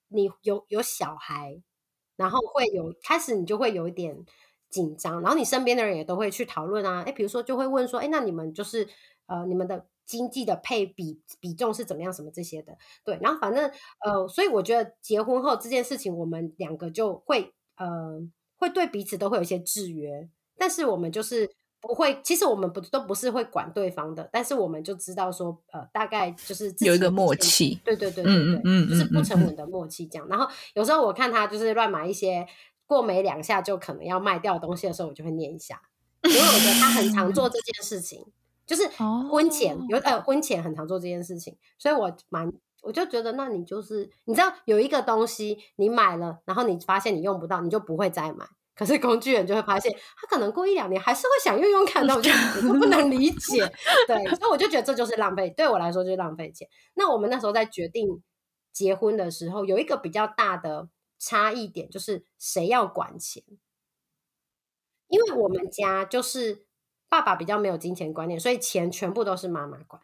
[0.08, 1.62] 你有有小孩，
[2.16, 4.24] 然后会有开始你就会有一点
[4.68, 8.86] 紧张，然后你身边的人也都会去讨论啊，哎，比如说就会问说，哎，那你们就是
[9.26, 13.70] 呃你们的经济的配比比重是怎么样，什么这些的，对，然后反正
[14.04, 18.20] 呃，所以我觉得结婚后这件事情，我们两个就会呃
[18.56, 21.50] 会对彼此都会有一些制约，但是我们就是。
[21.84, 27.76] 不会，其实我们不都不是会管对方的，但是我们就知道说，呃，大概就是有一个默契。
[27.84, 30.28] 对对对对对，嗯嗯嗯就是不成文的默契这样。
[30.28, 32.46] 然后有时候我看他就是乱买一些
[32.86, 35.82] 过没两下就可能要卖掉的东西的时候，我就会念一下，
[36.22, 38.24] 因为我觉得他很常做这件事情，
[38.66, 38.88] 就是
[39.30, 48.46] 婚前、哦有呃婚前很常做这件事情，所以我蛮我就觉得，那你就是你知道有一个东西你买了，然后你发现你用不到，你就不会再买。
[48.74, 53.70] 可是工具人就会发现，他可能过一两年还是会想用用看，那我就我就不能理解，
[54.06, 56.66] 对，所以我就觉得这就是浪费，对我来说就是浪费钱。
[56.94, 58.22] 那我们那时候在决定
[58.72, 63.44] 结婚的时候，有一个比较大的差异点，就是谁要管钱。
[65.08, 66.64] 因为我们家就是
[67.12, 70.00] 爸爸比较没有金钱观念，所以钱全部都是妈妈管。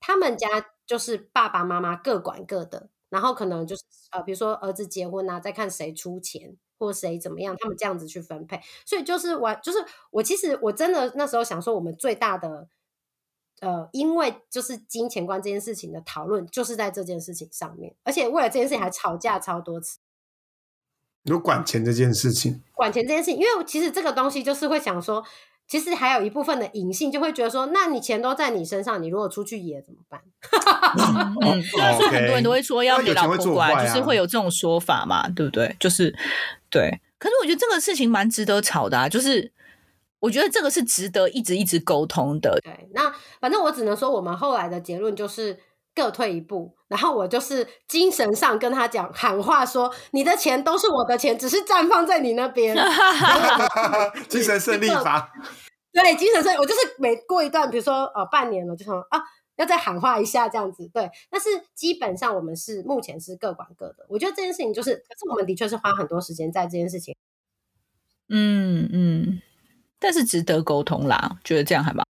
[0.00, 0.48] 他们家
[0.86, 3.82] 就是爸爸妈妈各管各的，然后可能就是
[4.12, 8.62] 呃，比如说儿子结婚啊，再看谁出钱或谁怎么样，他们这样子去分配。
[8.86, 12.66] 所以就是我就是我其实我真的那时候想说，我们最大的
[13.60, 19.98] 呃，因为就是金钱观这件事情的讨论，就是在这件事情上面，而且为了这件事情还吵架超多次。
[21.24, 25.22] 有管钱这件事情，管钱这件事情，因为其实这个东西就是会想说，
[25.68, 30.20] 其实还有一部分的隐性就会觉得说，那你钱都在你身上，你如果出去野怎么办？
[31.42, 35.76] 嗯，所以很多人都会说要给老婆管，啊就是会有这种说法嘛，对不对？
[35.78, 36.16] 就是
[36.70, 37.00] 对。
[37.18, 39.52] 可是我觉得这个事情蛮值得吵的啊，就是
[40.20, 42.58] 我觉得这个是值得一直一直沟通的。
[42.62, 45.58] 对，那反正我只能说，我们后来的结论就是
[45.98, 46.76] 各退一步。
[46.86, 52.74] 然后我就是精神上跟他讲喊话说：“你的钱都是我的钱，只是绽放在你那边。
[54.28, 55.32] ”精神胜利法。
[55.92, 56.56] 对，精神胜利。
[56.56, 59.20] 我就是每过一段，比如说呃半年了，就说啊
[59.56, 60.88] 要再喊话一下这样子。
[60.94, 64.06] 对，但是基本上我们是目前是各管各的。
[64.08, 67.14] 我觉得这件事情就是，可是我们的确是花很多时间在这件事情。
[68.30, 69.42] 嗯嗯，
[69.98, 72.07] 但是值得沟通啦，觉得这样还蛮。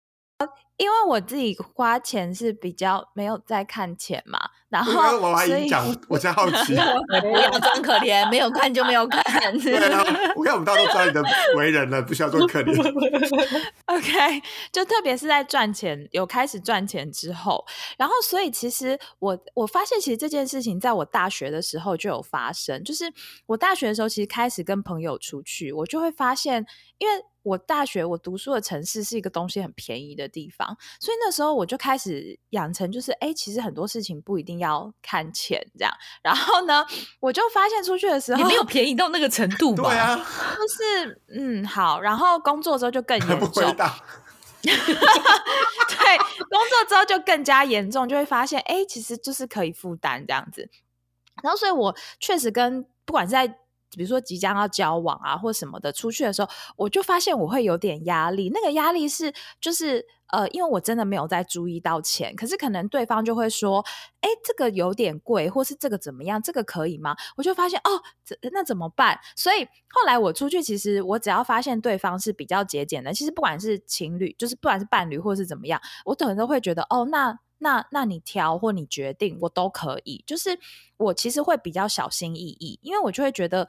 [0.77, 6.75] 因为我自己花钱是比较没有在看钱嘛，然后我还讲，我在好奇，
[7.21, 9.23] 不要装可怜，没有看就没有看。
[9.63, 11.23] 对啊，我看我们大家都知道你的
[11.57, 12.75] 为人了，不需要装可怜。
[13.87, 17.65] OK，就特别是在赚钱有开始赚钱之后，
[17.97, 23.05] 然后所以其实我我发现其实这件事情在我大学的时候就有发生，就是
[23.47, 26.67] 我大学的时候其实开始跟朋友出去，我就会发现，
[26.99, 27.25] 因为。
[27.47, 35.93] 我大学我读书的城市是一个东西很便宜的地方，所以那时候我就开始养成，就是哎，其实很多事情不一定要看钱这样。
[36.23, 36.85] 然后呢，
[37.21, 39.85] 我就发现出去的时候你没有便宜到那个程度吧？
[39.91, 42.01] 对啊，就是 嗯好。
[42.01, 43.51] 然后工作之后就更严重，
[44.63, 44.73] 对，
[46.49, 50.69] 工作之后就更加严重，就会发现哎，其实就是可以负担这样子。
[51.43, 53.59] 然后，所以我确实跟不管是在。
[53.97, 58.51] 比如说即将要交往啊，或什么的，出去的时候，我就发现我会有点压力。
[58.55, 63.85] 那个压力是，就是呃，因为我真的没有在注意到钱，可是可能对方就会说
[64.21, 66.41] ：“哎，这个有点贵，或是这个怎么样？
[66.43, 68.03] 这个可以吗？”我就发现哦，
[68.53, 69.19] 那怎么办？
[69.35, 77.39] 所以后来我出去，其实我只要发现对方是比较节俭的，其实不管是情侣，就是不管是伴侣或是怎么样，我可能都会觉得哦，那。
[77.59, 80.23] 那那你挑或你决定，我都可以。
[80.27, 80.59] 就是
[80.99, 83.67] 我其实会比较小心翼翼，因为我就会觉得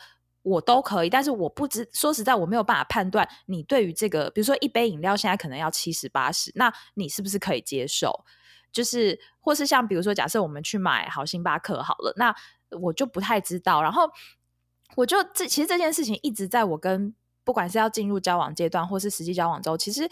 [0.48, 8.24] 我都可以，但是我不知说实在，我没有办法判断你对于这个，比如说一杯饮料现在可能要七十八十，那你是不是可以接受？
[8.72, 12.34] 就是或是像比如说，假设我们去买好星巴克好了，那
[12.80, 13.82] 我就不太知道。
[13.82, 14.10] 然后
[14.96, 20.10] 我就这其实这件事情一直在我跟不管是要进入交往阶段，或是实际交往中，其实。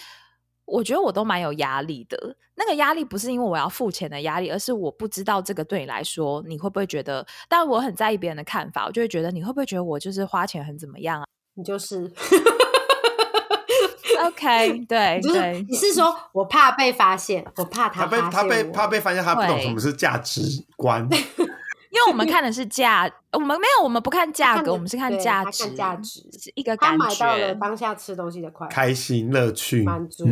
[0.66, 11.26] 我觉得我都蛮有压力的，那个压力不是因为我要付钱的压力，而是我不知道这个对你来说你会不会觉得，但我很在意别人的看法，我就会觉得你会不会觉得我就是花钱很怎么样啊？
[11.54, 12.12] 你就是
[14.26, 20.42] ，OK， 对对，你是说我怕被发现，我怕他被他被怕被发现，他不懂什么是价值
[20.76, 21.08] 观。
[21.96, 26.98] 因为我们看的是价，我们没有，我们不看价格，我们是看价值，价值是一个感觉。
[26.98, 30.28] 他买到了当下吃东西的快开心、乐趣、满足，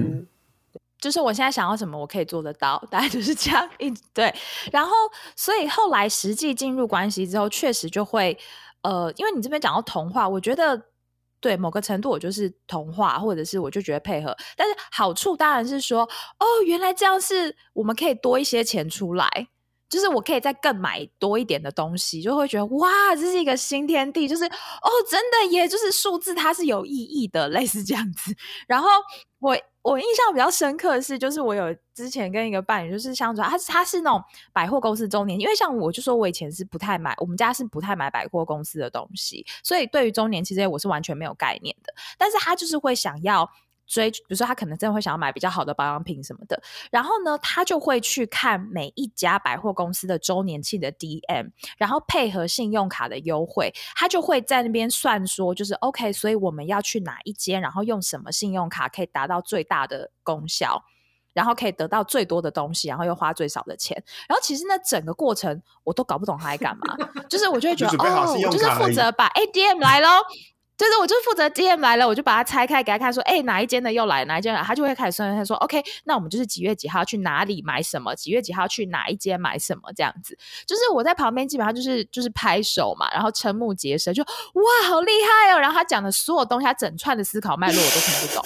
[0.99, 3.69] 就是我现在想要什么，我可以做得到，大概就是这样。
[3.79, 4.35] 一对，
[4.73, 4.91] 然后
[5.37, 8.37] 所以后来实际进入关系之后，确实就会
[8.81, 10.81] 呃，因为你这边讲到童话，我觉得
[11.39, 19.47] 对某个程度我就是童话，或者是我就觉得配合，但是好处当然是说，哦，原来这样是我们可以多一些钱出来。
[19.89, 24.27] 就是我可以再更买多一点的东西，就会觉得哇，这是一个新天地。
[24.27, 28.35] 就是哦，真的耶，就是数字它是有意义的，类似这样子。
[28.67, 28.89] 然后
[29.39, 41.93] 我我印象比较深刻的是，就是我有之前跟一个伴侣就是相处，他他是那种百货公司周年，因为像我就说我以前是不太买，我们家是不太买百货公司的东西，所以对于周年其实我是完全没有概念的。
[42.17, 43.49] 但是他就是会想要。
[43.85, 60.83] 追，比如说他可能真的会想要买比较好的保养品什么的，然后呢，他就会去看每一家百货公司的周年庆的 DM，然后配合信用卡的优惠，他就会在那边算说，就是 OK，所以我们要去哪一间，然后用什么信用卡可以达到最大的功效，
[61.33, 64.01] 然后可以得到最多的东西，然后又花最少的钱。
[64.27, 66.95] 然后其实那整个过程我都搞不懂他在干嘛，
[67.29, 70.07] 就是我就会觉得哦，我就是负责把 ADM 来喽。
[70.83, 75.33] 就是我就负责 DM 来了，我就把它拆开给他看，说，哎，哪一间的又来，哪一间来，他就会开始算。
[75.33, 80.37] 他说，OK，那我们就是几月几号去哪里买什么，几月几号去哪一间买什么，这样子。
[80.67, 85.59] 就是我在旁边基本上就是就是拍手嘛，然后瞠目结舌，就哇，好厉害哦！
[85.59, 88.45] 然后他讲的所有东西，他整串的思考脉络我都听不懂。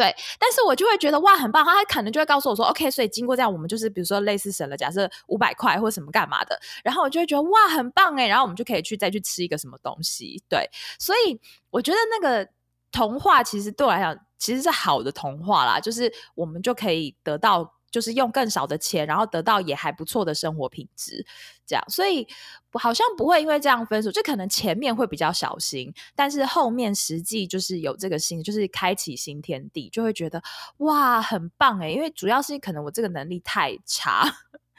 [0.00, 1.62] 对，但是我就会觉得哇，很棒。
[1.62, 10.42] 他可能就会告诉我说，OK，所以经过这样，我们就是比如说类似省了假设五百块或什么干嘛的，然后我就会觉得哇，很棒哎，然后我们就可以去再去吃一个什么东西。
[10.48, 12.48] 对，所以我觉得那个
[12.90, 21.24] 童话其实对我来讲其实是好的童话啦，就是我们就可以得到就是用更少的钱，然后得到也还不错的生活品质，
[21.66, 22.26] 这样，所以
[22.72, 30.42] 好像不会因为这样分手，就可能前面会比较小心，但是后面实际就是有这个心，就是开启新天地，就会觉得
[30.78, 34.24] 哇，很棒诶，因为主要是可能我这个能力太差，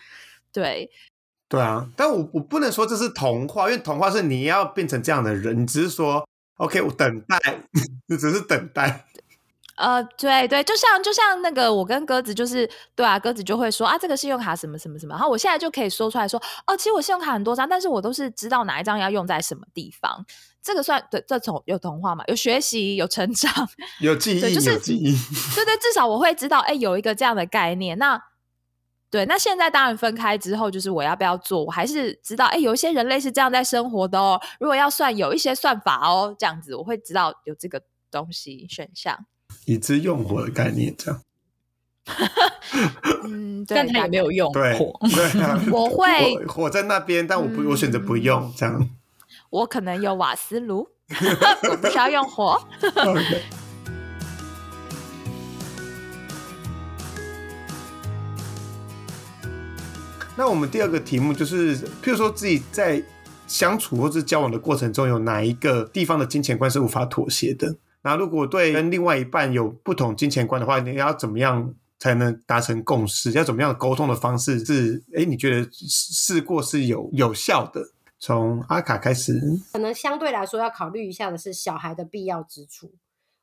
[0.53, 0.89] 对，
[1.49, 6.25] 对啊，但我我不能说这是童话，因为童话是你要变成这样的人，你只是说
[6.57, 7.37] OK，我等待，
[8.07, 9.05] 你 只是等待。
[9.81, 20.25] 呃，对对，就像就像那个我跟鸽子，就是对啊，鸽子就会说啊，这个信用卡什么什么什么，然后我现在就可以说出来说，哦，其实我信用卡很多张，但是我都是知道哪一张要用在什么地方，
[20.61, 22.23] 这个算对这种有童话嘛？
[22.27, 23.51] 有学习，有成长，
[23.99, 25.11] 有记忆，就是有记忆。
[25.55, 27.97] 对对，至少我会知道，哎，有一个这样的概念。
[27.97, 28.21] 那
[29.09, 34.39] 对，那现在当然分开之后，就是我要不要做，我还是知道，哎，有一些人类是这样在生活的哦。
[34.59, 39.25] 如果要算，有一些算法哦，这样子我会知道有这个东西选项。
[39.65, 41.21] 已知用火的概念，这样。
[43.23, 44.93] 嗯，对，但他也没有用对火。
[45.09, 48.89] 对啊， 我会火火在那边，但我不，我选择不用这样。
[49.49, 50.87] 我可能有瓦斯炉，
[51.69, 52.59] 我不需要用火。
[60.37, 63.03] 那我们第二个题目就是，譬如说自己在
[63.45, 67.75] 相处或是交往的过程中，有哪一个地方的金钱观是无法妥协的？
[68.03, 73.31] 那如果对跟另外一半有不同金钱观的话，你要怎么样才能达成共识？
[73.31, 75.03] 要怎么样沟通的方式是？
[75.15, 77.91] 哎，你觉得试过是有有效的？
[78.19, 79.41] 从阿卡开始，
[79.73, 82.93] 可能相对来说要考虑一下的是小孩的必要之处。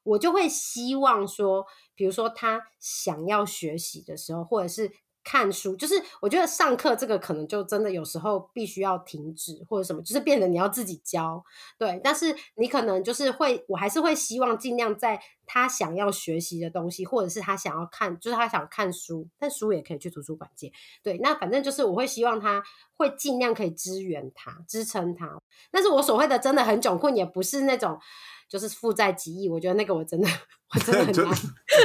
[0.04, 4.92] 我就会希望说，比如说他想要学习的时候，或者是
[5.30, 11.44] 看书，就是我觉得上课这个可能就真的有时候必须要停止或者什么，就是变得你要自己教，
[11.76, 12.00] 对。
[12.02, 20.72] 但是你可能就是会，我还是会希望尽量在他想要学习的东西，或者是他想要看，就是他想看书，但书也可以去图书馆借，
[21.02, 21.18] 对。
[21.18, 22.62] 那反正就是我会希望他
[22.96, 25.38] 会尽量可以支援他、支撑他。
[25.70, 28.00] 但是我所谓的真的很窘困，也不是那种。
[28.48, 30.28] 就是负债几亿，我觉得那个我真的，
[30.74, 31.36] 我真的很 难。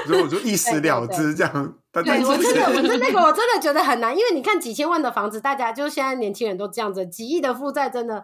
[0.08, 1.78] 所以我就一死了之这样。
[1.92, 8.24] 对我真的，我真的那个我真的觉得很难，因为你看几千万的房子，大家就现在年轻人都这样子，几亿的负债真的，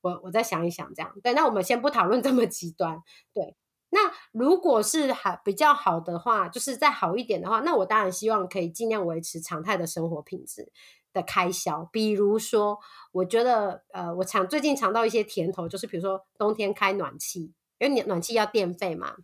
[0.00, 1.12] 我我再想一想这样。
[1.22, 2.98] 对，那我们先不讨论这么极端。
[3.32, 3.54] 对，
[3.90, 4.00] 那
[4.32, 10.72] 如果是还比较好的话，就是再好一点的话，那我当然希望可以尽量维持常态的生活品质。
[11.12, 12.78] 的开销，比如说，
[13.12, 19.14] 我觉得，呃，我尝最近尝到一些甜头，就是比如说冬天开暖气，因为你暖气要电费嘛。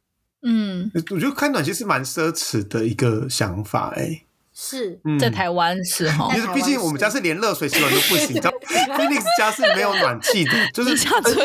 [0.43, 4.23] 嗯，我觉得开暖气是蛮奢侈的一个想法、欸，哎，
[4.53, 11.37] 是在台湾是哈，其实毕竟我们家是连热水洗碗都不行，你知道，Phoenix 家是没有暖气的，就是这样子。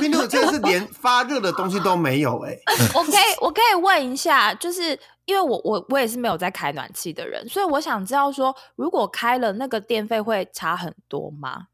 [0.00, 4.98] Phoenix 真的是连发热的东西都没有、欸，哎，我可以，我可以问一下，就是。
[5.28, 11.66] 因为我我我也是没有在开暖气的人，所以我想知道说，如果开了那个电费会差很多吗？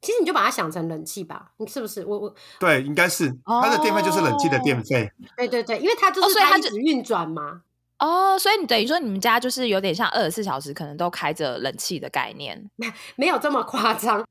[0.00, 2.04] 其实你就把它想成冷气吧，你是不是？
[2.04, 5.08] 我我对，应该是它的电费就是冷气的电费。
[5.36, 7.62] 对对对，因为它就是它一直运转嘛。
[8.00, 12.68] 哦，所以你等于说你们家就是有点像二十四小时可能都开着冷气的概念，
[13.14, 14.26] 没有这么夸张。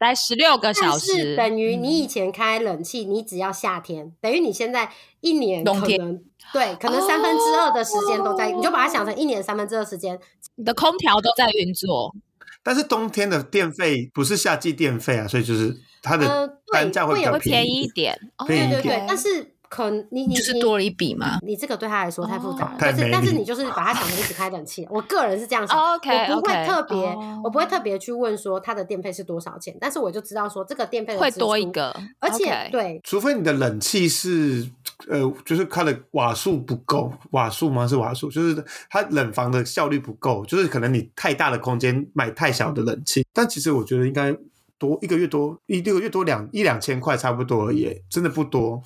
[0.00, 4.90] 待十六个小时，等于你以前开冷气，你只要夏天，等于你现在
[5.20, 6.24] 一年可能
[6.54, 10.18] 对，可能三分之二的时间都在，你就把它想成一年三分之二时间，
[10.54, 12.14] 你的空调都在运作。
[12.62, 19.54] 但是冬天的电费不是夏季电费啊，所以就是它的单价会比较便宜一点，对对对，但是。
[19.70, 21.38] 可你你就是多了一笔嘛？
[21.42, 24.84] 你这个对他来说太复杂了，哦、但是但是你就是把它想成一直开冷气。
[24.90, 26.96] 我个人是这样想，哦、okay, 我不会特别
[27.44, 34.68] 我不会特别去问说它的电费是多少钱，但是我就知道说这个电费会多一个，而且、对，除非你的冷气是
[35.08, 37.86] 呃，就是它的瓦数不够，瓦数吗？
[37.86, 44.36] 是瓦数，就是它冷房的效率不够，就是可能你太大的空间买太小的冷气，但其实我觉得应该
[44.78, 48.82] 多一个月多一六个月多两一两千块差不多而已，真的不多。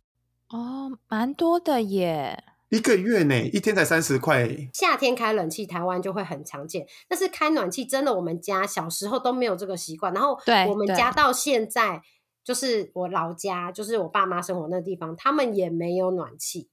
[0.55, 2.45] 哦，蛮多的耶！
[2.69, 4.49] 一个月呢，一天才三十块。
[4.73, 6.87] 夏天开冷气，台湾就会很常见。
[7.09, 10.15] 但是开暖气，真的我们家小时候都没有这个习惯。
[10.15, 10.39] 然后
[10.69, 12.01] 我们家到现在，
[12.45, 16.69] 就是我老家，就是我爸妈生活那地方，他们也没有暖气，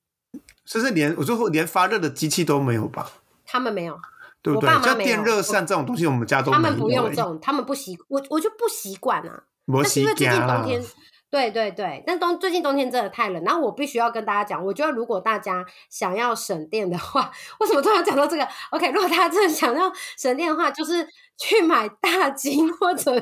[0.63, 3.11] 甚至连我最后连发热的机器都没有吧？
[3.47, 3.99] 他们没有，
[4.43, 4.69] 对不对？
[4.83, 9.45] 像电热扇这种东西，我们家都没有、他们不用这种，他们不习，我我就不习惯啊。
[9.65, 10.83] 那是因为最近冬天。
[11.31, 21.07] 对对对，但冬最近冬天真的太冷，然后我必须要跟大家讲，我觉得如果大家想要省电的话，为什么突然讲到这个？OK，如果大家真的想要省电的话，就是
[21.39, 23.21] 去买大金或者是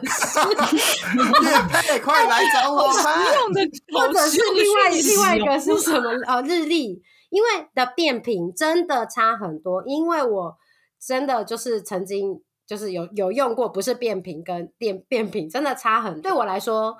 [1.72, 2.92] 太快来找我们，
[3.94, 6.10] 或者是另外另外一个是什么？
[6.26, 10.58] 呃，日历，因为的变频真的差很多，因为我。
[11.02, 16.22] 真的就是曾经就是有有用过，不是变频跟变变频真的差很。
[16.22, 16.98] 对我来说，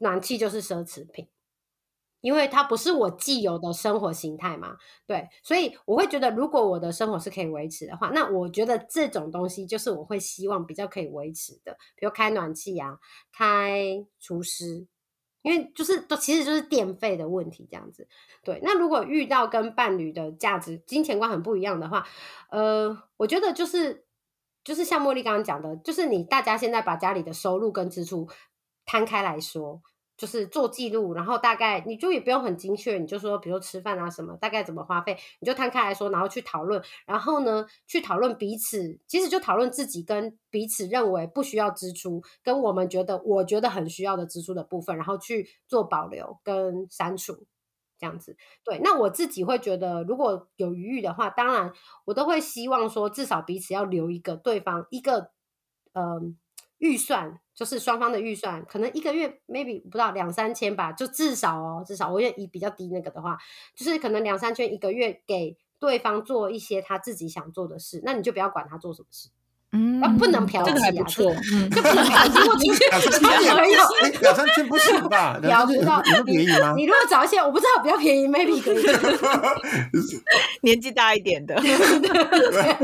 [0.00, 1.28] 暖气就是奢侈品。
[2.22, 4.76] 因为它不是我既有的生活形态嘛，
[5.06, 12.98] 对，所以我会觉得，如果我的生活是可以维持的话，那我觉得这种东西就是我会希望比较可以维持的，比如开暖气啊，
[13.32, 14.86] 开除湿，
[15.40, 18.06] 因为就是都其实就是电费的问题这样子。
[18.44, 22.06] 对，那如果遇到跟伴侣的价值、金钱观很不一样的话，
[22.50, 24.04] 呃，我觉得就是
[24.62, 28.28] 就是像茉莉刚刚讲的，就是你大家现在把家里的收入跟支出
[28.90, 29.80] 摊开来说。
[30.20, 47.46] 就是做记录，然后大概你就也不用很精确，你就说，比如吃饭啊什么，大概怎么花费，你就摊开来说，然后去讨论，然后呢，去讨论彼此，其实就讨论自己跟彼此认为不需要支出，跟我们觉得我觉得很需要的支出的部分，然后去做保留跟删除，
[47.98, 48.36] 这样子。
[48.62, 51.72] 对，那我自己会觉得，如果有余裕的话，当然
[52.04, 55.30] 我都会希望说，至少彼此要留一个对方一个，
[55.94, 56.36] 嗯。
[56.80, 63.38] 预算就是双方的预算，可能一个月 maybe 不到两三千吧，就至少哦，至少我愿意比较低那个的话，
[63.74, 69.30] 就是可能两三千一个月给对方做一些他自己想做的事，那你就不要管他做什么事。
[69.72, 72.50] 嗯，不能嫖这个还不错，嗯，就不能嫖妓。
[72.50, 73.78] 我出去嫖没有，
[74.20, 75.38] 两三千不行吧？
[75.42, 76.74] 嫖不到，你便宜吗？
[76.76, 78.82] 你如果找一些我不知道比较便宜，maybe 可以。
[80.62, 82.76] 年纪大一点的，对对，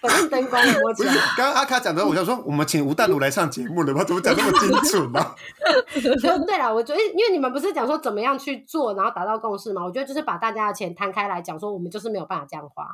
[0.00, 1.06] 反正灯光我讲。
[1.36, 4.02] 刚刚阿卡讲的，我想说，我们请吴淡如来上节目了吗？
[4.02, 5.34] 怎么讲那么精准呢？
[6.46, 9.84] 对了，我觉得，因为你们不是讲说怎么样去做，然后达到共识嘛？
[9.84, 12.86] 我觉得就是把大家的钱摊开来讲，说我们就是没有办法这样花。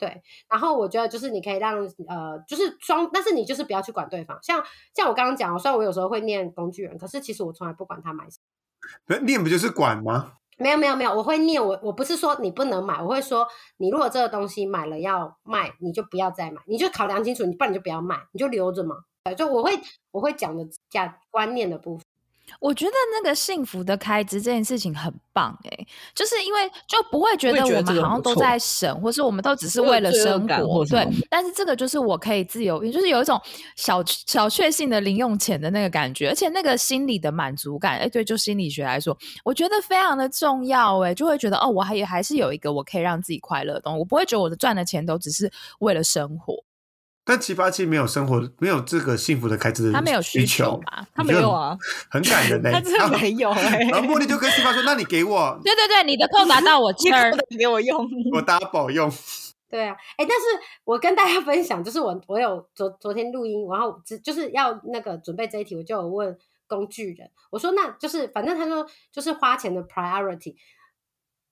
[0.00, 1.76] 对，然后我觉得就是你可以让
[2.08, 4.38] 呃，就是双，但是你就是不要去管对方。
[4.42, 8.38] 像像我刚刚讲，虽然我有时候会念工具人，可是其实我从来不管他买什
[9.06, 9.18] 么。
[9.26, 10.32] 念不就是管吗？
[10.56, 13.46] 没有没有没有，我会念我我不是说你不能买，我会说
[13.76, 18.96] 你如果这个东西买了要卖，你就不要再买，你就考量清楚，你不然你就不要卖，你就留着嘛。
[19.36, 19.78] 就我会
[20.12, 22.04] 我会讲的价观念的部分。
[22.58, 31.06] 我觉得那个幸福的开支这件事情很棒哎，就是因为就不会觉得我们好像都在省，或是我们都只是为了生活，对。
[31.28, 33.40] 但是这个就是我可以自由，就是有一种
[33.76, 46.54] 小小确幸的零用钱的那个感觉，而且那个心理的满足感，哎，对，就心理学来说，我觉得非常的重要哎，就会觉得哦，我还也还是有一个我可以让自己快乐的东西，我不会觉得我的赚的钱都只是为了生活。
[47.30, 51.06] 但七八七没有生活，没有这个幸福的开支的，他没有需求吧？
[51.14, 51.78] 他没有啊，
[52.10, 53.78] 很感人嘞， 他真的没有哎。
[53.88, 59.08] 然后茉莉就跟七八说：“那你给我， 对对对，你的扣拿到我 这儿，给我用，我 double 用。”
[59.70, 60.44] 对啊，哎，但是
[60.82, 70.56] 我跟大家分享，就是我我有昨昨天录音，然后只就是要那个准备这一题，我就有问工具人，我说那就是反正他说就是花钱的 priority，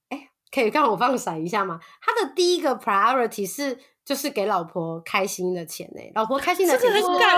[0.09, 1.79] 哎，可以让我放闪一下吗？
[2.01, 3.79] 他的第一个 priority 是。
[4.09, 7.37] 就是给老婆开心的钱呢，老婆开心的钱很感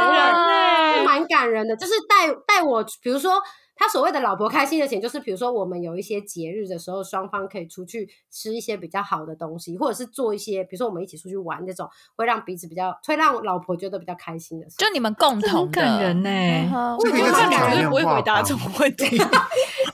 [0.95, 1.75] 人，蛮感人的。
[1.75, 3.43] 就是带带我，比如说
[3.75, 14.77] 他所谓的老婆开心的钱，就是比如说我们有一些节日的时候，双方可以出去吃一些比较好的东西，或者是做一些，比如说我们一起出去玩这种，会让彼此比较，会让老婆觉得比较开心的事。
[14.79, 19.19] 就你们共同感人呢，我觉得两个人不会回答这种问题。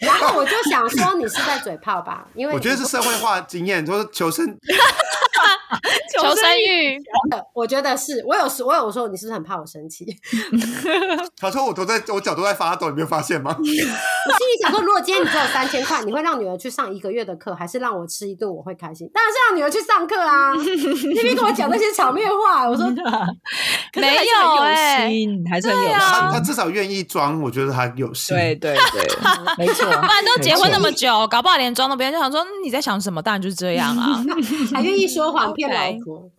[0.00, 2.26] 然后我就想说，你是在嘴炮吧？
[2.34, 4.46] 因为我觉得是社会化经验， 就是求生。
[6.14, 6.98] 求生欲，
[7.52, 10.06] 我觉得是我有时我有时候你是不是很怕我生气？
[11.38, 13.54] 他说我都在我脚都在发抖，你没有发现吗？
[13.58, 19.10] 我心里想说，如果今天你只有三千块，你会让女儿去上一个月的课，还是让我吃一顿我会开心？
[19.12, 20.52] 当然是让女儿去上课啊！
[20.54, 22.86] 那边跟我讲那些场面话，我说
[23.94, 25.10] 没有哎，
[25.50, 25.98] 还是很有心，
[26.32, 28.34] 他至少愿意装，我觉得他有心。
[28.34, 29.06] 对对对，
[29.58, 29.85] 没错。
[30.00, 33.22] 不然都结婚那么久，搞不好连装都不要就想说你在想什么？
[33.22, 34.24] 当然就是这样啊，
[34.74, 36.30] 还愿意说谎骗老 婆。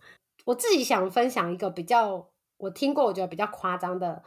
[0.44, 4.22] 我自己想分享一个比较我听过我觉得比较夸张的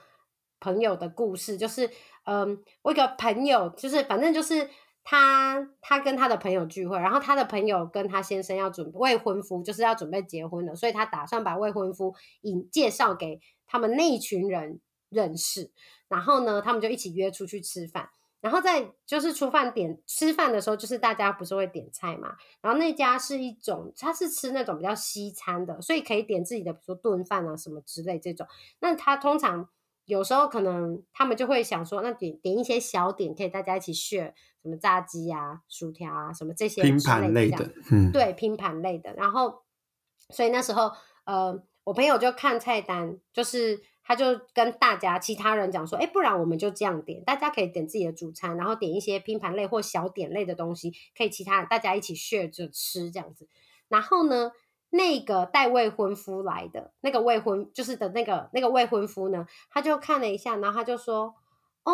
[0.60, 1.90] 朋友的故事，就是
[2.26, 4.70] 嗯，我一个朋友，就是反正就是
[5.04, 15.72] 他他跟他的朋友聚会，然后他的朋友跟他先生要准未婚夫，就是要准备结婚了，所以他打算把未婚夫引介绍给他们那一群人认识，
[16.08, 18.10] 然后呢，他们就一起约出去吃饭。
[18.42, 22.36] 然后在就是出饭点吃饭的时候，就是大家不是会点菜嘛？
[22.60, 28.48] 然后那家是一种，他是吃那种比较西餐的，所以可以点自己的，比如说炖饭啊什么之类这种。
[28.80, 29.70] 那他通常
[30.06, 34.34] 有时候可能他们就会想说，那点点一些小点，可以大家一起 share，
[34.64, 39.14] 什么炸鸡啊、薯条啊什么这些拼盘类的，嗯，对，拼盘类的。
[39.14, 39.62] 然后
[40.30, 40.92] 所以那时候
[41.26, 43.84] 呃，我朋友就看菜单，就是。
[44.12, 53.48] 他就跟大家其他人讲说，哎，不然我们就这样点，大家可以点自己的主餐，然后点一些拼盘类或小点类的东西，可以其他大家一起 share 着吃这样子。
[53.88, 54.52] 然后呢，
[54.90, 61.34] 那个带未婚夫来的那个未婚，就是的那个那个未婚夫呢，他就看了一下，然后他就说
[61.86, 61.94] ：“哦，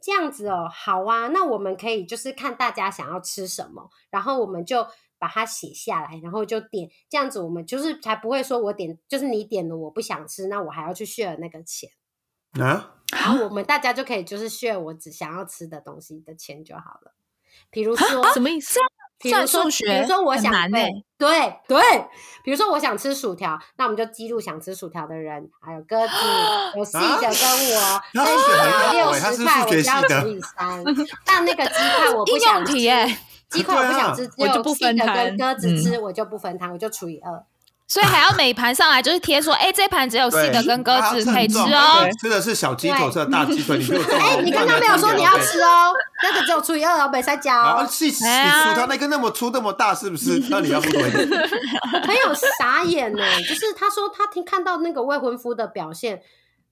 [0.00, 4.84] 这样子哦，好啊，那我们可以就是看大家想要吃什么，然后我们就
[5.24, 11.88] 把它写下来，然后就点，这样子我们就是才不会说我点就是你点了我不想吃，那我还要去 share 那个钱，
[12.60, 17.14] 啊， 然后我们大家就可以就是 share 我只想要吃的东西的钱就好了。
[17.70, 18.78] 比如说什么意思？
[19.16, 22.08] 比如说，算数学比如说我想很难欸对对对，
[22.42, 26.12] 比如说我想吃薯条，那我们就记录想吃薯条的人，还有鸽子，
[26.76, 30.84] 有 C 的跟我，他那数学很好六十块，我只要除以三。
[31.24, 33.14] 但那个鸡块我不想用题耶吃，
[33.54, 37.44] 鸡块 我不想吃，只有我就不分的跟摊鸽子吃，我就不分摊，我就除以二。
[37.86, 42.08] 所以还要每盘上来就是贴说，哎，这盘只有对细的跟鸽子可以吃哦。
[42.18, 45.92] 吃的是小鸡腿，吃的大鸡腿，你给我重哎，你刚刚没有说你要吃哦，
[46.22, 47.76] 那个只有除以二哦，没塞加哦。
[47.76, 50.42] 然后细你哎呀薯条那个那么粗那么大，是不是？
[50.48, 51.28] 那你要不多一点？
[52.04, 56.22] 朋友傻眼呢，就是他说他听看到那个未婚夫的表现，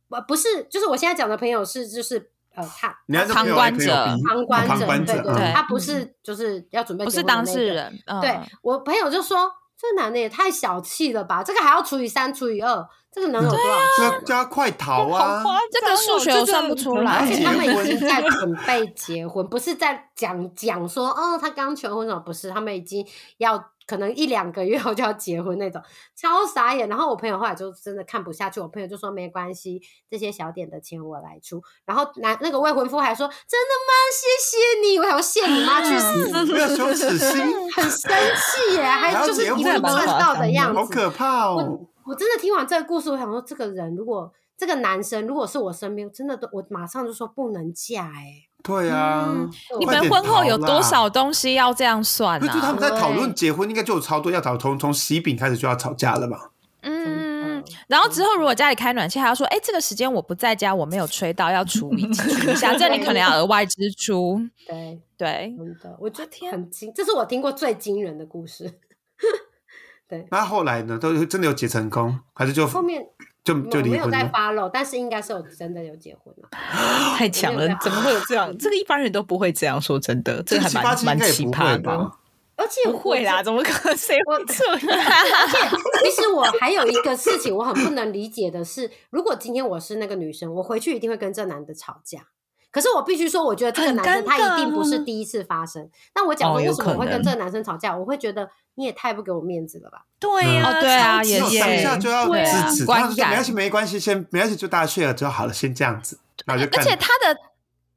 [0.08, 7.44] 不不是，就是我现在讲的朋友是就是呃他旁观者旁观者，旁观者，对对对，嗯他不是就是要准备不是结婚的那个。
[7.44, 13.64] 当事人，嗯对我朋友就说，这男的也太小气了吧，这个还要除以三除以二，这个能有多少
[13.98, 14.20] 这？
[14.26, 15.42] 叫快逃啊！
[15.70, 23.06] 这个数学我算不出来而且他们已经在准备结婚，不是在讲讲说哦，他刚求婚什么，不是，他们已经
[23.38, 23.56] 要
[23.92, 25.82] 可能一两个月后就要结婚那种，
[26.16, 26.88] 超傻眼。
[26.88, 31.62] 然后我朋友后来就真的看不下去，我朋友就说没关系，这些小点的钱我来出。
[31.84, 33.92] 然后男那个未婚夫还说真的吗？
[34.14, 34.56] 谢谢
[34.88, 40.78] 你，我想要谢你妈去死，没有羞耻心， 很生气耶，还就是一副赚到的样子。
[40.78, 41.78] 好可怕哦！
[42.06, 52.72] 我真的听完这个故事，我想说，这个人如果这个男生如果是我身边，真的都我马上就说不能嫁哎、对啊，嗯你们婚后有多少东西要这样算不是，就他啊？
[52.72, 56.50] 们在讨论结婚，应该就有超多要讨从从喜饼开始就要吵架了吧？
[56.82, 64.40] 嗯，然后之后如果家里开暖气，还要说，哎，这个时间我不在家，我没有吹到，要处理处理一下，这你可能要额外支出。
[64.66, 68.80] 对，对，真的，我觉得天很惊，这是我听过最惊人的故事。
[70.08, 70.98] 对，那后来呢？
[70.98, 73.00] 都真的有结成功，还是就后面
[73.44, 76.48] 就就我没有在离婚了？follow，但是应该是有真的有结婚了。
[76.50, 78.56] 太强了，怎么会有这样？
[78.56, 82.12] 这个一般人都不会这样说，真的，这个还蛮蛮奇葩的。？
[82.54, 83.96] 而且不会啦，怎么可能？
[83.96, 85.00] 谁会这样？
[86.04, 92.26] 其实我还有一个事情我很不能理解的是，如果今天我是那个女生，我回去一定会跟这男的吵架。
[92.72, 95.88] 可是我必须说，我觉得这个男生他一定不是第一次发生。
[96.14, 100.06] 那我讲说哦有为什么我会跟这个男生吵架，我会觉得你也太不给我面子了吧？
[100.18, 107.36] 对呀、哦对啊超级也只有当下就要对啊制止，观他说没关系，没关系，先没关系，就大家睡了就好了，先这样子，然后就而且他的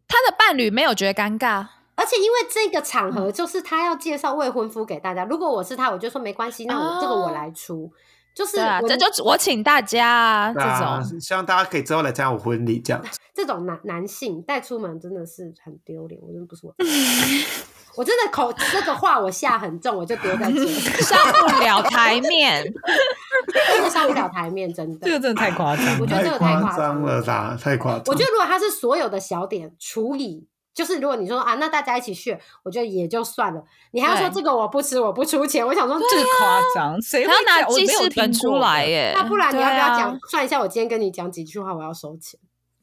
[0.08, 1.66] 他的伴侣没有觉得尴尬，
[1.96, 7.92] 而且因为这个场嗯合就是他要介绍未婚夫给大家，如果我是他，我就说没关系，那我、这个我来出。
[8.36, 10.62] 就是啊，我这就我请大家啊，这
[11.10, 13.18] 种希望大家可以之后来参加我婚礼这样子。
[13.34, 16.76] 这种男男性带出门真的是很丢脸，我真的不是我，
[17.96, 20.66] 我真的口这个话我下很重，我就丢在这，
[21.02, 22.64] 上不了台面。
[23.54, 25.08] 真的上不了台面，真的。
[25.08, 25.86] 这个真的太夸张。
[26.00, 28.04] 我觉得这个太夸张了啦，太夸张。
[28.08, 30.46] 我觉得如果他是所有的小点除以，
[30.76, 33.64] 就是如果你说啊，那大家一起去，我觉得也就算了。
[33.92, 38.58] 你还要说对这个我不吃，我不出钱，我想说这个夸张，谁还会拿记我没有听事本出？
[38.58, 40.60] 来耶，那不然你要不要讲、算一下？
[40.60, 42.40] 我今天跟你讲几句话，我要收钱。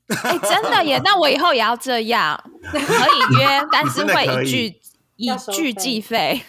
[0.09, 1.01] 哎、真的耶！
[1.05, 2.39] 那我以后也要这样，
[2.71, 4.81] 可以约，但是会一句
[5.17, 6.43] 以要收费句计费。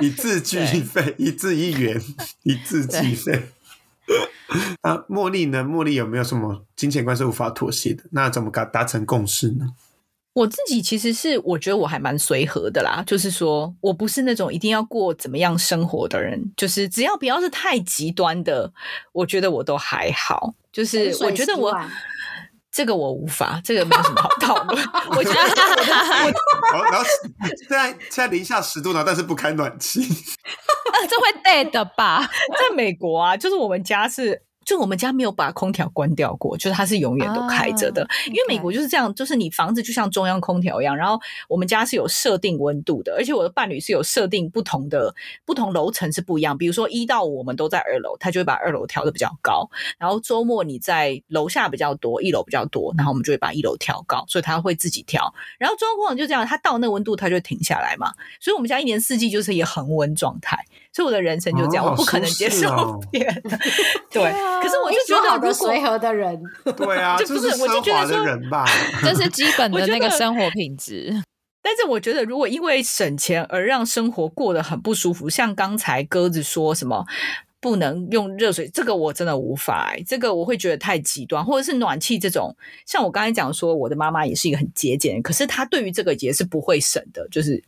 [0.00, 2.00] 一字计费，一字一元，
[2.44, 3.50] 一字计费。
[4.82, 5.62] 那 茉莉呢？
[5.62, 8.04] 茉莉有没有什么金钱观是无法妥协的？
[8.12, 9.74] 那怎么达达成共识呢？
[10.32, 18.72] 我自己其实是我觉得我还蛮随和的啦，就是说我不是那种一定要过怎么样生活的人，就是只要不要是太极端的，
[19.12, 20.54] 我觉得我都还好。
[20.72, 21.76] 就是我觉得我
[22.70, 24.80] 这个我无法，这个没有什么好讨论。
[25.16, 27.04] 我觉得然后，然后
[27.58, 30.02] 现在现在零下十度呢，但是不开暖气。
[31.10, 32.20] 这会 dead 的吧？
[32.60, 34.42] 在美国啊，就是我们家是。
[34.70, 38.04] 就我们家没有把空调关掉过，就是它是永远都开着的。
[38.04, 45.12] 啊因为美国就是这样，就是你房子就像中央空调一样，然后我们家是有设定温度的，而且我的伴侣是有设定不同的
[45.44, 46.56] 不同楼层是不一样。
[46.56, 49.68] 比如说一到五我们都在二楼，他就会把二楼调的比较高，
[49.98, 55.34] 然后周末你在楼下比较多，一楼比较多，然后我们就会把一楼调高，所以他会自己调。
[55.58, 60.64] 然后中央空调就这样，它到那个温度它就停下来嘛，所以我们家一年四季就是一个恒温状态。
[60.92, 63.58] 所以我的人生就这样，哦我不可能接受适哦 别的。
[64.10, 66.42] 对，可是我就觉得，如果随和的人，
[66.76, 68.66] 对啊，就不是我就觉得说人吧？
[69.02, 71.22] 这是基本的那个生活品质。
[71.62, 77.04] 但是我觉得，如果因为省钱而让生活过得很不舒服，像刚才鸽子说什么
[77.60, 87.62] 不能用热水，这个我真的无法、欸，这个我会觉得太极端，或者是暖气这种，像我刚才讲说，我的妈妈也是一个很节俭，可是她对于这个也是不会省的，就是。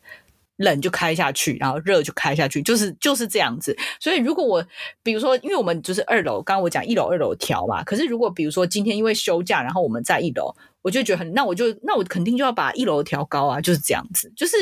[0.57, 3.77] 冷就开下去，然后热就开下去，就是就是这样子。
[3.99, 4.65] 所以如果我
[5.03, 14.33] 比如说，因为我们就是二楼，刚刚我讲一楼二楼调嘛，可是如果比如说今天因为休假，然后我们在一楼，我就觉得很，那我就那我肯定就要把一楼调高啊，就是这样子。
[14.37, 14.57] 就是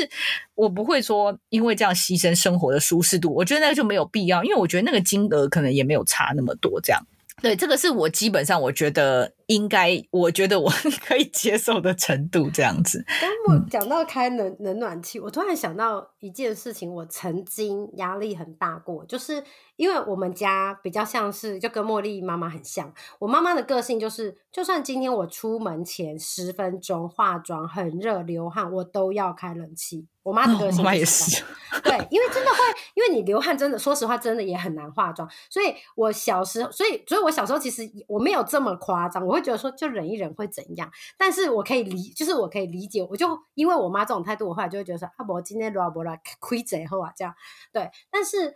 [0.55, 7.05] 我不会说因为这样牺牲生活的舒适度，我觉得那个就没有必要，因为我觉得那个金额可能也没有差那么多，这样。
[7.41, 10.69] 对，这个是我基本上我觉得应该，我觉得我
[11.03, 13.03] 可以接受的程度，这样子。
[13.19, 19.43] 当我讲到开冷冷暖气，我突然想到一件事情，我曾经压力很大过，就是
[19.75, 30.05] 因为我们家比较像是就跟茉莉妈妈很像，我妈妈的个性就是，就算今天我出门前十分钟化妆很热流汗，我都要开冷气。
[30.23, 31.43] 我妈的个性我妈也是
[31.83, 32.57] 对，因为真的会，
[32.95, 35.27] 因为你流汗真的，说实话，真的也很难化妆。
[35.49, 47.33] 所以我小时候，所以所以我小时候其实我没有这么夸张，我会觉得说就忍一忍会怎样，但是我可以理，就是我可以理解，我就因为我妈这种态度，我后来就会觉得说啊，我今天如果来亏贼后啊这样，
[47.71, 47.89] 对。
[48.11, 48.53] 但是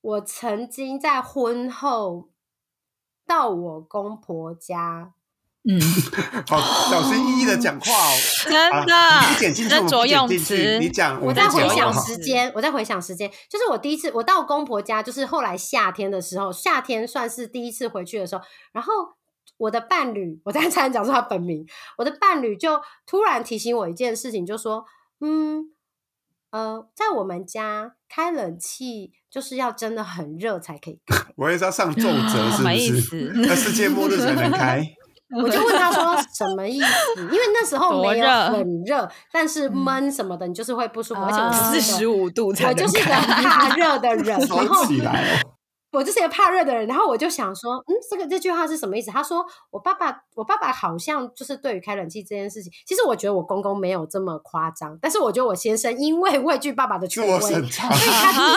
[0.00, 2.30] 我曾经在婚后
[3.26, 5.12] 到我公婆家，
[5.64, 5.78] 嗯，
[6.48, 6.58] 好
[6.90, 8.14] 小心翼翼的讲话哦。
[8.44, 18.42] 真的啊你剪进去，我们进去词你讲，我在回想时间，我在回想时间，就是我第一次我到公婆家，就是后来夏天的时候，夏天算是第一次回去的时候，
[18.72, 18.92] 然后
[19.58, 21.64] 我的伴侣，我刚才差点讲出他本名，
[21.98, 24.84] 我的伴侣就突然提醒我一件事情，就说，
[25.20, 25.70] 嗯，
[26.50, 31.24] 呃，在我们家开冷气就是要真的很热才可以开。
[31.36, 33.00] 我也是要上重责，是不 什么意是？
[33.00, 34.84] 思那世界末日才能开。
[35.34, 37.22] 我就问他说什么意思？
[37.22, 43.10] 因为那时候没有很热，但是闷什么的，你就是会不舒服，而且我四十五度才我就是一个。
[43.12, 44.84] 怕热的人， 然后！
[45.92, 49.10] 我就是一个怕热的人，然后我就想说，嗯，这个这句话是什么意思？
[49.10, 57.88] 他说我爸爸，我爸爸好像就是对于开冷气这件事情，其实我觉得我公公没有这么夸张，但是我觉得我先生因为畏惧爸爸的权威，所以他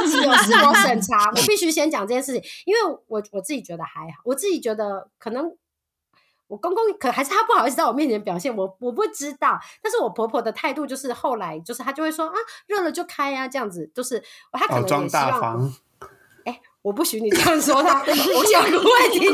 [0.03, 1.29] 自己有自我审查。
[1.29, 5.51] 我必须先讲这件事情，因为我我自己觉得还好，我自己觉得可能。
[6.47, 12.33] 我公公可还是他不好意思在我面前表现，我我不知道，但是我婆婆的态度就是后来就是她就会说啊
[12.67, 15.73] 热了就开呀、这样子，就是她可能也希望大方，
[16.83, 19.33] 我不许你这样说她，我想不会听。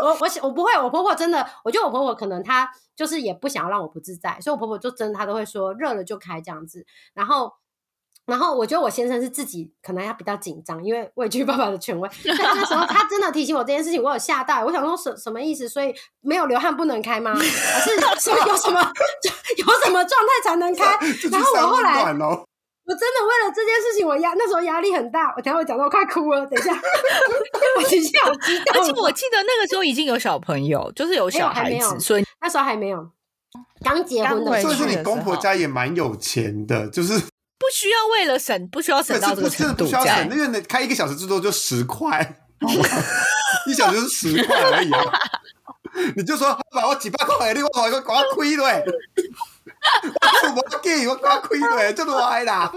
[0.00, 6.86] 我 我我不会，我婆婆真的，我觉得我婆婆可能她就是也不想要让我不自在，所以我婆婆就真的她都会说热了就开这样子。
[7.14, 7.52] 然后，
[8.26, 15.68] 然后我觉得我先生是自己可能要比较紧张，因为畏惧爸爸的权威，那时候他真的提醒我这件事情，我有吓到，我想说什什么意思？
[15.68, 17.34] 所以没有流汗不能开吗？
[17.34, 18.80] 还是 说有什么
[19.58, 20.84] 有什么状态才能开？
[21.30, 22.44] 然后我后来哦。
[22.86, 25.32] 我真的为了这件事情，我压那时候压力很大。
[25.34, 26.70] 我等下我讲到我快哭了，等一下，
[27.78, 28.74] 我等一下好激动。
[28.74, 33.08] 而且我记得那个时候已经有小朋友，就是有小孩没有还没有子，所以那时候还没有
[33.82, 37.18] 刚结婚的所以说你公婆家也蛮有钱的，就是
[37.58, 42.36] 不需要为了省，不需要省到这个程度，这样不需要省，因为你开一个小时最多就十块，
[43.66, 45.02] 一小时就是十块而已啊。
[46.16, 52.70] 你就说把我几百块，你我我我亏了，我做无计，我我亏了，这多歪啦。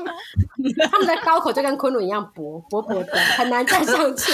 [0.91, 4.31] 他们的刀口就跟昆仑一样薄薄薄的，很难站上去。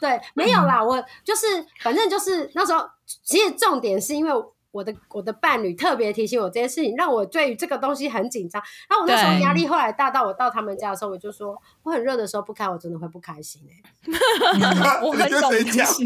[0.00, 1.46] 对，没有啦，我就是
[1.80, 2.86] 反正就是那时候，
[3.24, 4.32] 其实重点是因为。
[4.76, 8.62] 我的我的伴侣特别提醒我这件事情，让我对于这个东西很紧张。
[8.88, 15.86] 然后我那时候压力后来大到我到他们家的时候，我就说我很热的时候不开，我真的会不开心哎、 我很你跟谁讲？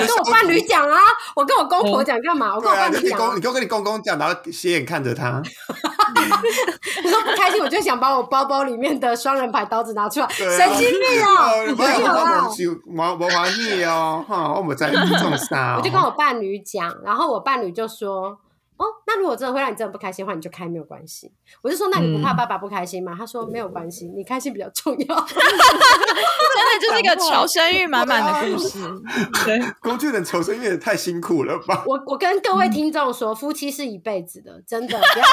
[0.00, 0.98] 我跟我伴侣讲啊，
[1.34, 2.54] 我跟我公婆讲干嘛？
[2.54, 5.42] 我跟我伴侣讲、啊你跟你公，你，就跟你公公讲，然后斜眼看着他，
[7.02, 12.54] 你说不开心，我就想把我包包里面的双人牌刀子拿出来，啊神经病哦、哦，没有啦我。
[12.86, 15.76] 无无欢喜哦，哈，我们在种啥？
[15.78, 18.38] 我就跟我伴侣讲，然后我伴侣就说
[18.76, 21.30] ：“哦，那如果真的会让你真的不开心的话，你就开没有关系。”
[21.62, 25.26] 我就说：“那你不怕爸爸不开心吗？”他说：“没有关系，你开心比较重要。
[26.52, 28.78] 真的就是一个求生欲满满的故事。
[29.44, 31.84] 对，工具人求生欲也太辛苦了吧？
[31.86, 35.24] 我”我跟各位听众说，夫妻是一辈子的，真的不要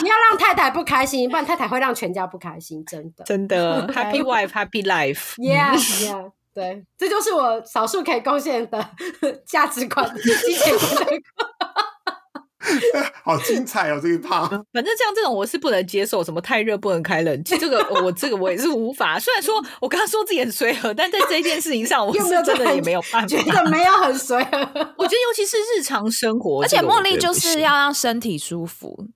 [0.00, 3.24] 不要让太太不开心，不然太太会让全家不开心，真的。
[3.24, 5.34] 真的 Happy Wife Happy Life。
[5.36, 5.74] Yeah,
[6.06, 8.90] yeah，对，这就是我少数可以贡献的
[9.46, 11.22] 价值观、金钱观的
[13.24, 14.46] 好精彩哦，这一趴。
[14.72, 19.18] 反正像这种我是不能接受，什么太热不能开冷气，这个我这个我也是无法。
[19.18, 23.26] 虽然说我刚刚说自己很随和，但在这件事情上，我有没有是真的也没有办法。
[23.26, 24.50] 觉得没有很随和。
[24.96, 29.06] 我觉得尤其是日常生活，而且茉莉就是要让身体舒服，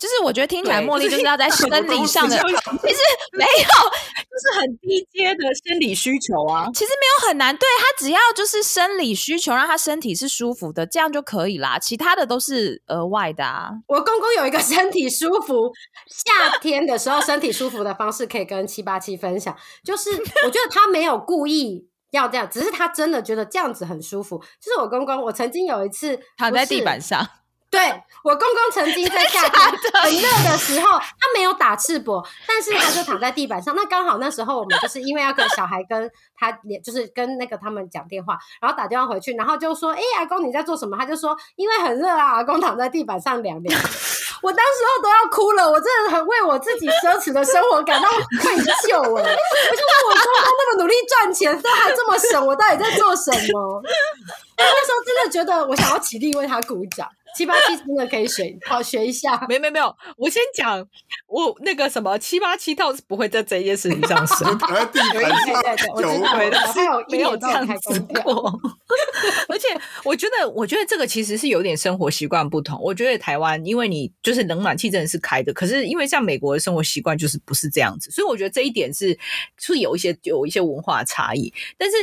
[0.00, 3.00] 就是我觉得听起来茉莉就是要在 生理上的，其实
[3.36, 3.68] 没有，
[4.24, 6.66] 就是很低阶的生理需求啊。
[6.72, 11.78] 其实没有很难，对他只要就是生理需求，让他身体是舒服的，这样就可以啦。
[11.78, 13.68] 其他的都是额外的啊。
[13.88, 15.70] 我公公有一个 身体舒服，
[16.08, 20.10] 夏天的时候身体舒服的方式可以跟七八七分享，就是
[20.44, 24.38] 我觉得他没有故意要这样，只是他真的觉得这样子很舒服。
[24.60, 27.26] 就是我公公，我曾经有一次躺在地板上，
[27.70, 27.80] 对
[28.24, 29.62] 我公公曾经在夏天
[30.02, 33.74] 很热的时候，他没有打赤膊，但是他就躺在地板上。
[33.76, 43.80] 那刚好那时候我们就是因为要跟小孩跟他也，就是跟那个他们讲电话，然后打电话回去，然后就说：“哎、阿公你在做什么？”他就说：“因为很热啊，阿公躺在地板上凉凉。”
[44.42, 49.22] 我当时候都要哭了，我真的很为我自己奢侈的生活感到愧疚哎！
[49.22, 53.82] 我就说我公公那么努力赚钱，都还这么省，我到底在做什么？
[54.56, 57.06] 那时候真的觉得我想要起立为他鼓掌。
[57.36, 59.44] 七八七真的可以学，好学一下。
[59.48, 60.86] 没没没有，我先讲，
[61.26, 68.00] 我那个什么七八七倒是不会在这件事情上升，躺在地对板上我有知道，对的我还有一没有这样子。
[68.22, 68.60] 过。
[69.48, 69.68] 而且
[70.04, 72.80] 我觉得，我觉得这个其实是有点生活习惯不同。
[72.82, 79.18] 我觉得台湾，因为你就是冷暖气真的是开的，可是因为像美国的生活习惯就是不是这样子，所以我觉得这一点是
[79.58, 81.52] 是有一些有一些文化差异。
[81.76, 81.96] 但是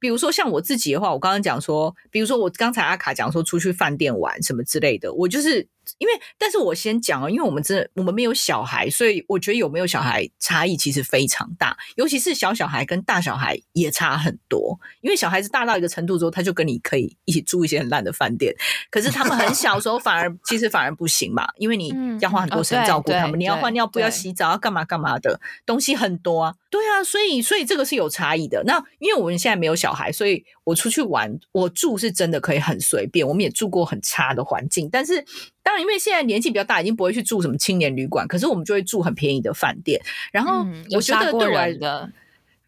[0.00, 5.68] 比如说像我自己的话，我刚刚讲说，比如说我刚才阿卡讲说出去饭店玩什么之类的，我就是
[5.98, 14.78] 因为，但是我先讲哦，因为我们真的我们没有小孩，所以我觉得有没有小孩差异其实非常大，尤其是小小孩跟大小孩也差很多。
[15.00, 18.54] 因为小孩子大到一个程度之后，他就跟你可以一起住一些很烂的饭店，
[18.90, 26.54] 可是他们很小的时候反而其实反而不行嘛，因为你嗯要花很多时间照顾他们，对你要换尿布、要洗澡、要干嘛干嘛的，东西很多啊。
[26.70, 28.62] 对啊，所以所以这个是有差异的。
[28.64, 33.26] 那因为我们现在没有小孩，所以我出去玩，我住是真的可以很随便。
[33.26, 35.24] 我们也住过很差的环境，但是
[35.62, 40.00] 当然因为现在年纪比较大，已经不会去住什么青年旅馆，可是我们就会住很便宜的饭店。
[40.32, 42.10] 然后我觉得对我来的，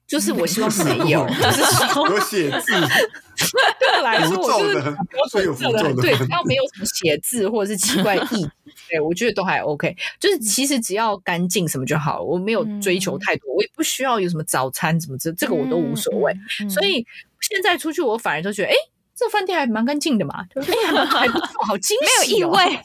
[0.06, 2.72] 就是我希望是没有， 就是说有写字，
[3.80, 4.96] 对我来说，符我就是咒的，
[5.30, 8.46] 所以有符咒的，对，只要没有什么写字或者是奇怪意，
[8.90, 9.96] 对我觉得都还 OK。
[10.20, 16.32] 就是其实只要干净什么就好了，我没有追求太多，我也不需要有什么早餐什么这这个我都无所谓。
[16.32, 16.66] 嗯。
[16.66, 17.06] 嗯所以
[17.40, 18.74] 现在出去，我反而就觉得，哎，
[19.14, 22.80] 这饭店还蛮干净的嘛， 就是哎还蛮还不错，好惊喜、哦，没有异味，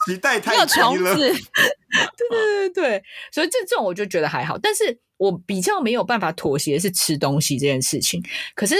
[0.45, 0.65] 没有。
[0.65, 1.15] 虫子，
[2.17, 8.23] 对对对对，所以这这种我就觉得还好，但是我比较没有办法妥协是吃东西这件事情。
[8.55, 8.75] 可是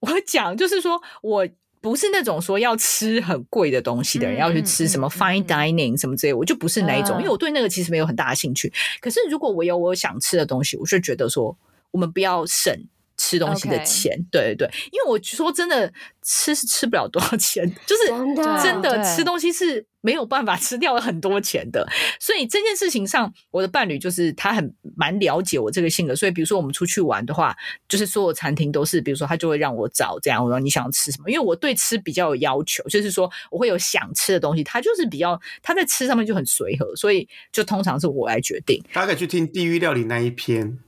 [0.00, 1.48] 我讲就是说我。
[1.84, 8.72] 不是那种说要吃很贵的东西的人，嗯要去吃什么 fine 嗯 dining 什么之类，我就不是那一种，嗯因为我对那个其实没有很大的兴趣。
[9.02, 11.54] 可是如果我有我想吃的东西，我就觉得说，
[11.90, 12.74] 我们不要省
[13.16, 15.92] 吃东西的钱，对对对，因为我说真的，
[16.22, 21.86] 吃是吃不了多少钱，就是真的真的吃东西是没有办法吃掉很多钱的，
[22.18, 27.56] 所以这件事情上，我的伴侣就是他很蛮了解我这个性格，所以比如说我们出去玩的话，
[27.88, 38.82] 就是所有餐厅都是，比如说他就会让我找这样，我说你想吃什么，因为我对吃比较有要求，就是说我会有想吃的东西，他就是比较他在吃上面就很随和，所以就通常是我来决定。
[38.92, 40.78] 大家可以去听《地狱料理》那一篇，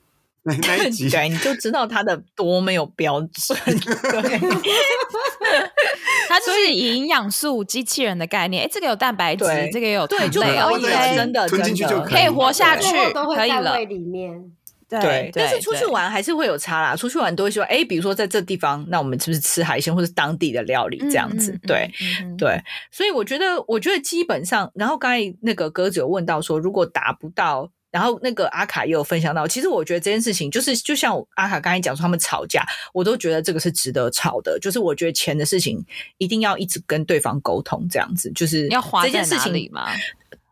[0.46, 1.10] 那那一集。
[1.10, 3.58] 对，你就知道他的多没有标准。
[3.66, 4.38] 对，
[6.28, 14.52] 它就是以营养素机器人的概念，哎，这个有蛋白质，这个也有对就可以，OK，真的吞进去真的就可以活下去最后都会可以了在胃里面。
[14.88, 16.94] 对，但是出去玩还是会有差啦。
[16.94, 21.58] 出去玩都会说，哎，比如说在这地方，那我们是不是吃海鲜或者当地的料理这样子？
[21.66, 21.90] 对。
[22.38, 35.82] 对，所以我觉得，我觉得基本上，然后刚才那个鸽子有问到说，如果达不到，然后那个阿卡也有分享到，其实我觉得这件事情就是，就像我阿卡刚才讲说他们吵架，我都觉得这个是值得吵的，就是我觉得钱的事情
[36.18, 39.86] 一定要一直跟对方沟通，这样子就是要花在这件事情哪里吗？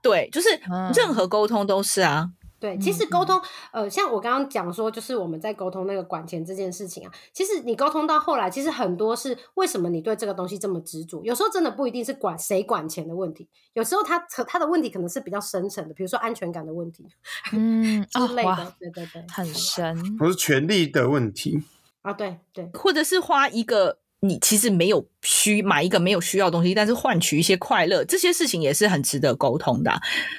[0.00, 2.30] 对，就是嗯任何沟通都是啊，
[2.64, 3.38] 对，其实沟通，
[3.72, 11.22] 呃，像我刚刚讲说，就是我们在沟通那个管钱这件事情啊，其实你沟通到后来，其实很多是为什么你对这个东西这么执着？
[11.22, 17.06] 有时候真的不一定是管谁管钱的问题，有时候他他的问题可能是比较深层的，比如说安全感的问题
[17.52, 18.50] 嗯， 之类的。
[18.50, 20.16] 哦，对对对，很深。
[20.16, 21.62] 不是权力的问题，
[22.00, 29.92] 啊，对对，或者是花一个你其实没有需买一个没有需要的东西，但是换取一些快乐，这些事情也是很值得沟通的、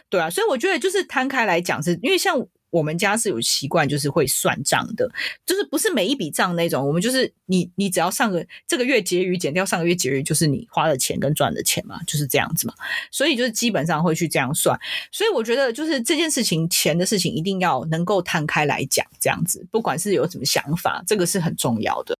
[0.09, 0.27] 对啊。
[0.29, 2.35] 所以我觉得就是摊开来讲是，因为像
[2.71, 5.09] 我们家是有习惯，就是会算账的，
[5.45, 12.73] 就是不是每一笔账那种，我们就是你你只要上个这个月结余减掉上个月结余，就是你花的钱跟赚的钱嘛，就是这样子嘛。
[13.11, 14.77] 所以就是基本上会去这样算。
[15.11, 22.17] 所以我觉得就是这件事情钱的事情一定要能够摊开来讲，这样子，不管是有什么想法，这个是很重要的。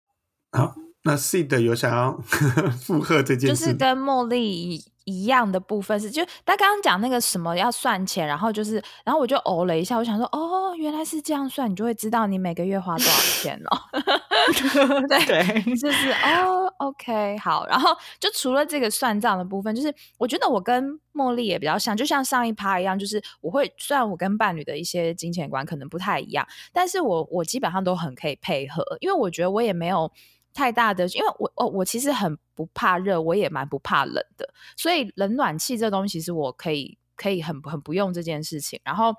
[0.52, 0.74] 好，
[1.06, 2.20] 那 Seed 有想要
[2.82, 13.78] 附和这件事，就是跟茉莉一样的部分是，就他刚刚讲那个什么要算钱，然后就是，然后我就哦了一下，我想说，哦，原来是这样算，你就会知道你每个月花多少钱哦。
[15.08, 30.12] 对，就是哦，OK，好，然后就除了这个算账的部分，就是我觉得我跟茉莉也比较像，就像上一趴一样，就是我会虽然我跟伴侣的一些金钱观可能不太一样，但是我我基本上都很可以配合，因为我觉得我也没有。
[30.56, 38.80] 太大的，因为我我我其实很不怕热，我也蛮不怕冷的，所以冷暖气这东西，是我可以可以很很不用这件事情。
[38.84, 39.14] 然后，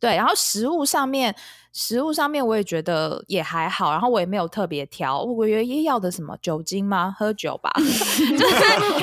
[0.00, 1.34] 对，然后食物上面，
[1.72, 5.22] 食物上面我也觉得也还好，然后我也没有特别挑。
[5.22, 7.14] 我以为要的什么酒精吗？
[7.18, 8.54] 喝酒吧， 就是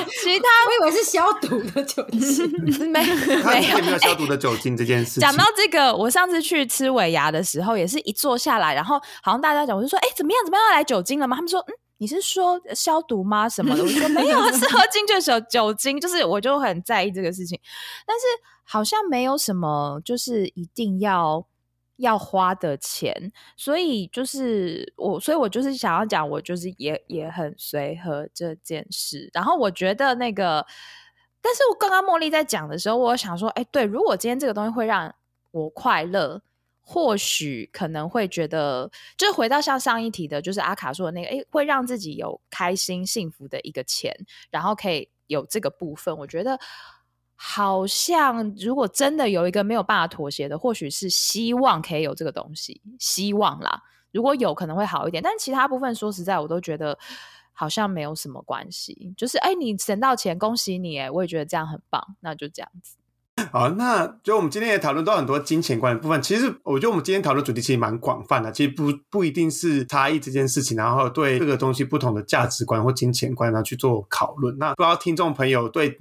[0.22, 2.50] 其他，我以为是消毒的酒精，
[2.90, 5.20] 没没有没有消毒的酒精这件事。
[5.20, 10.38] 讲到这个，我上次去吃尾牙的时候，也是一坐下来，然后好像大家讲，我就说，哎，怎么样？
[10.44, 10.66] 怎么样？
[10.70, 11.36] 要来酒精了吗？
[11.36, 11.85] 他们说，嗯。
[11.98, 13.48] 你是说消毒吗？
[13.48, 13.82] 什么的？
[13.82, 17.58] 我说没有，是喝精就是有酒精，就是我就很在意这个事情。
[18.06, 18.24] 但是
[18.64, 21.46] 好像没有什么，就是一定要
[21.96, 29.30] 要花的钱，所以就是我，所以我就是想要讲，我就是也也很随和这件事。
[29.32, 30.66] 然后我觉得那个，
[31.40, 35.14] 但是我刚刚茉莉在讲的时候，我想说，哎，对，如果今天这个东西会让
[35.52, 36.42] 我快乐。
[36.88, 44.14] 或许可能会觉得，就回到像上一题的，就是阿卡说的那个，哎，会让自己有开心、幸福的一个钱，
[44.50, 46.16] 然后可以有这个部分。
[46.16, 46.56] 我觉得
[47.34, 53.82] 好像如果真的有一个没有办法妥协的，或许是希望可以有这个东西，希望啦。
[54.12, 56.96] 如果有可能会好一点，但其他部分说实在，我都觉得
[57.52, 59.12] 好像没有什么关系。
[59.16, 61.00] 就是哎，你省到钱，恭喜你！
[61.00, 62.96] 哎，我也觉得这样很棒，那就这样子。
[63.52, 66.22] 好，那就我们今天也讨论到很多金钱观的部分。
[66.22, 74.56] 其实我觉得我们今天讨论主题其实蛮广泛的，其实不不一定是差异这件事情，然后对各个东西不同的价值观或金钱观，然后去做讨论。
[74.58, 75.98] 那不知道听众朋友对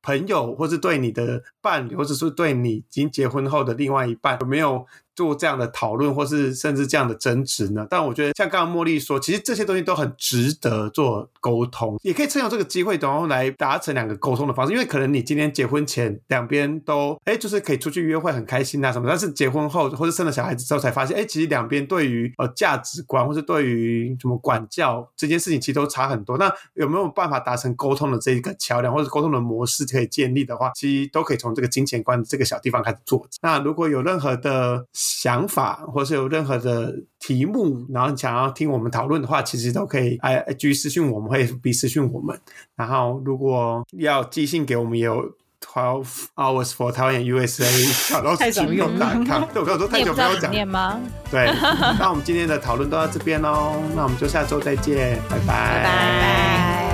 [0.00, 4.86] 朋友，或是对你的伴侣，或者是对你已经结婚后的另外一半，有没有？
[5.16, 7.86] 做这样的讨论，或是甚至这样的争执呢？
[7.88, 14.74] 但我觉得像刚刚茉莉说，其实这些东西都很值得做沟通，也可以趁用这个机会，然后来达成两个沟通的方式。
[14.74, 26.36] 因为可能你今天结婚前两边都哎，就是可以出去约会很开心啊什么，但是结婚后或者生了小孩子之后才发现，哎，其实两边对于呃价值观或是对于什么管教这件事情，其实都差很多。
[26.36, 33.26] 那有没有办法达成沟通的这一个桥梁，或者沟通的模式可以建立的话，其实都可以从这个金钱观这个小地方开始做。
[33.40, 34.84] 那如果有任何的。
[34.92, 42.38] 想法，或是有任何的题目，然后想要听我们讨论的话，其实都可以 I G 私讯我们，会 B 私讯我们。
[42.76, 49.40] 然后如果要寄信给我们，有 twelve hours for 台湾 USA 小老鼠群用打卡。
[49.52, 51.00] 对，我跟我说太久没有讲吗？
[51.30, 51.52] 对，
[51.98, 56.85] 那我们今天的讨论都到这边喽，那我们就下周再见，拜拜。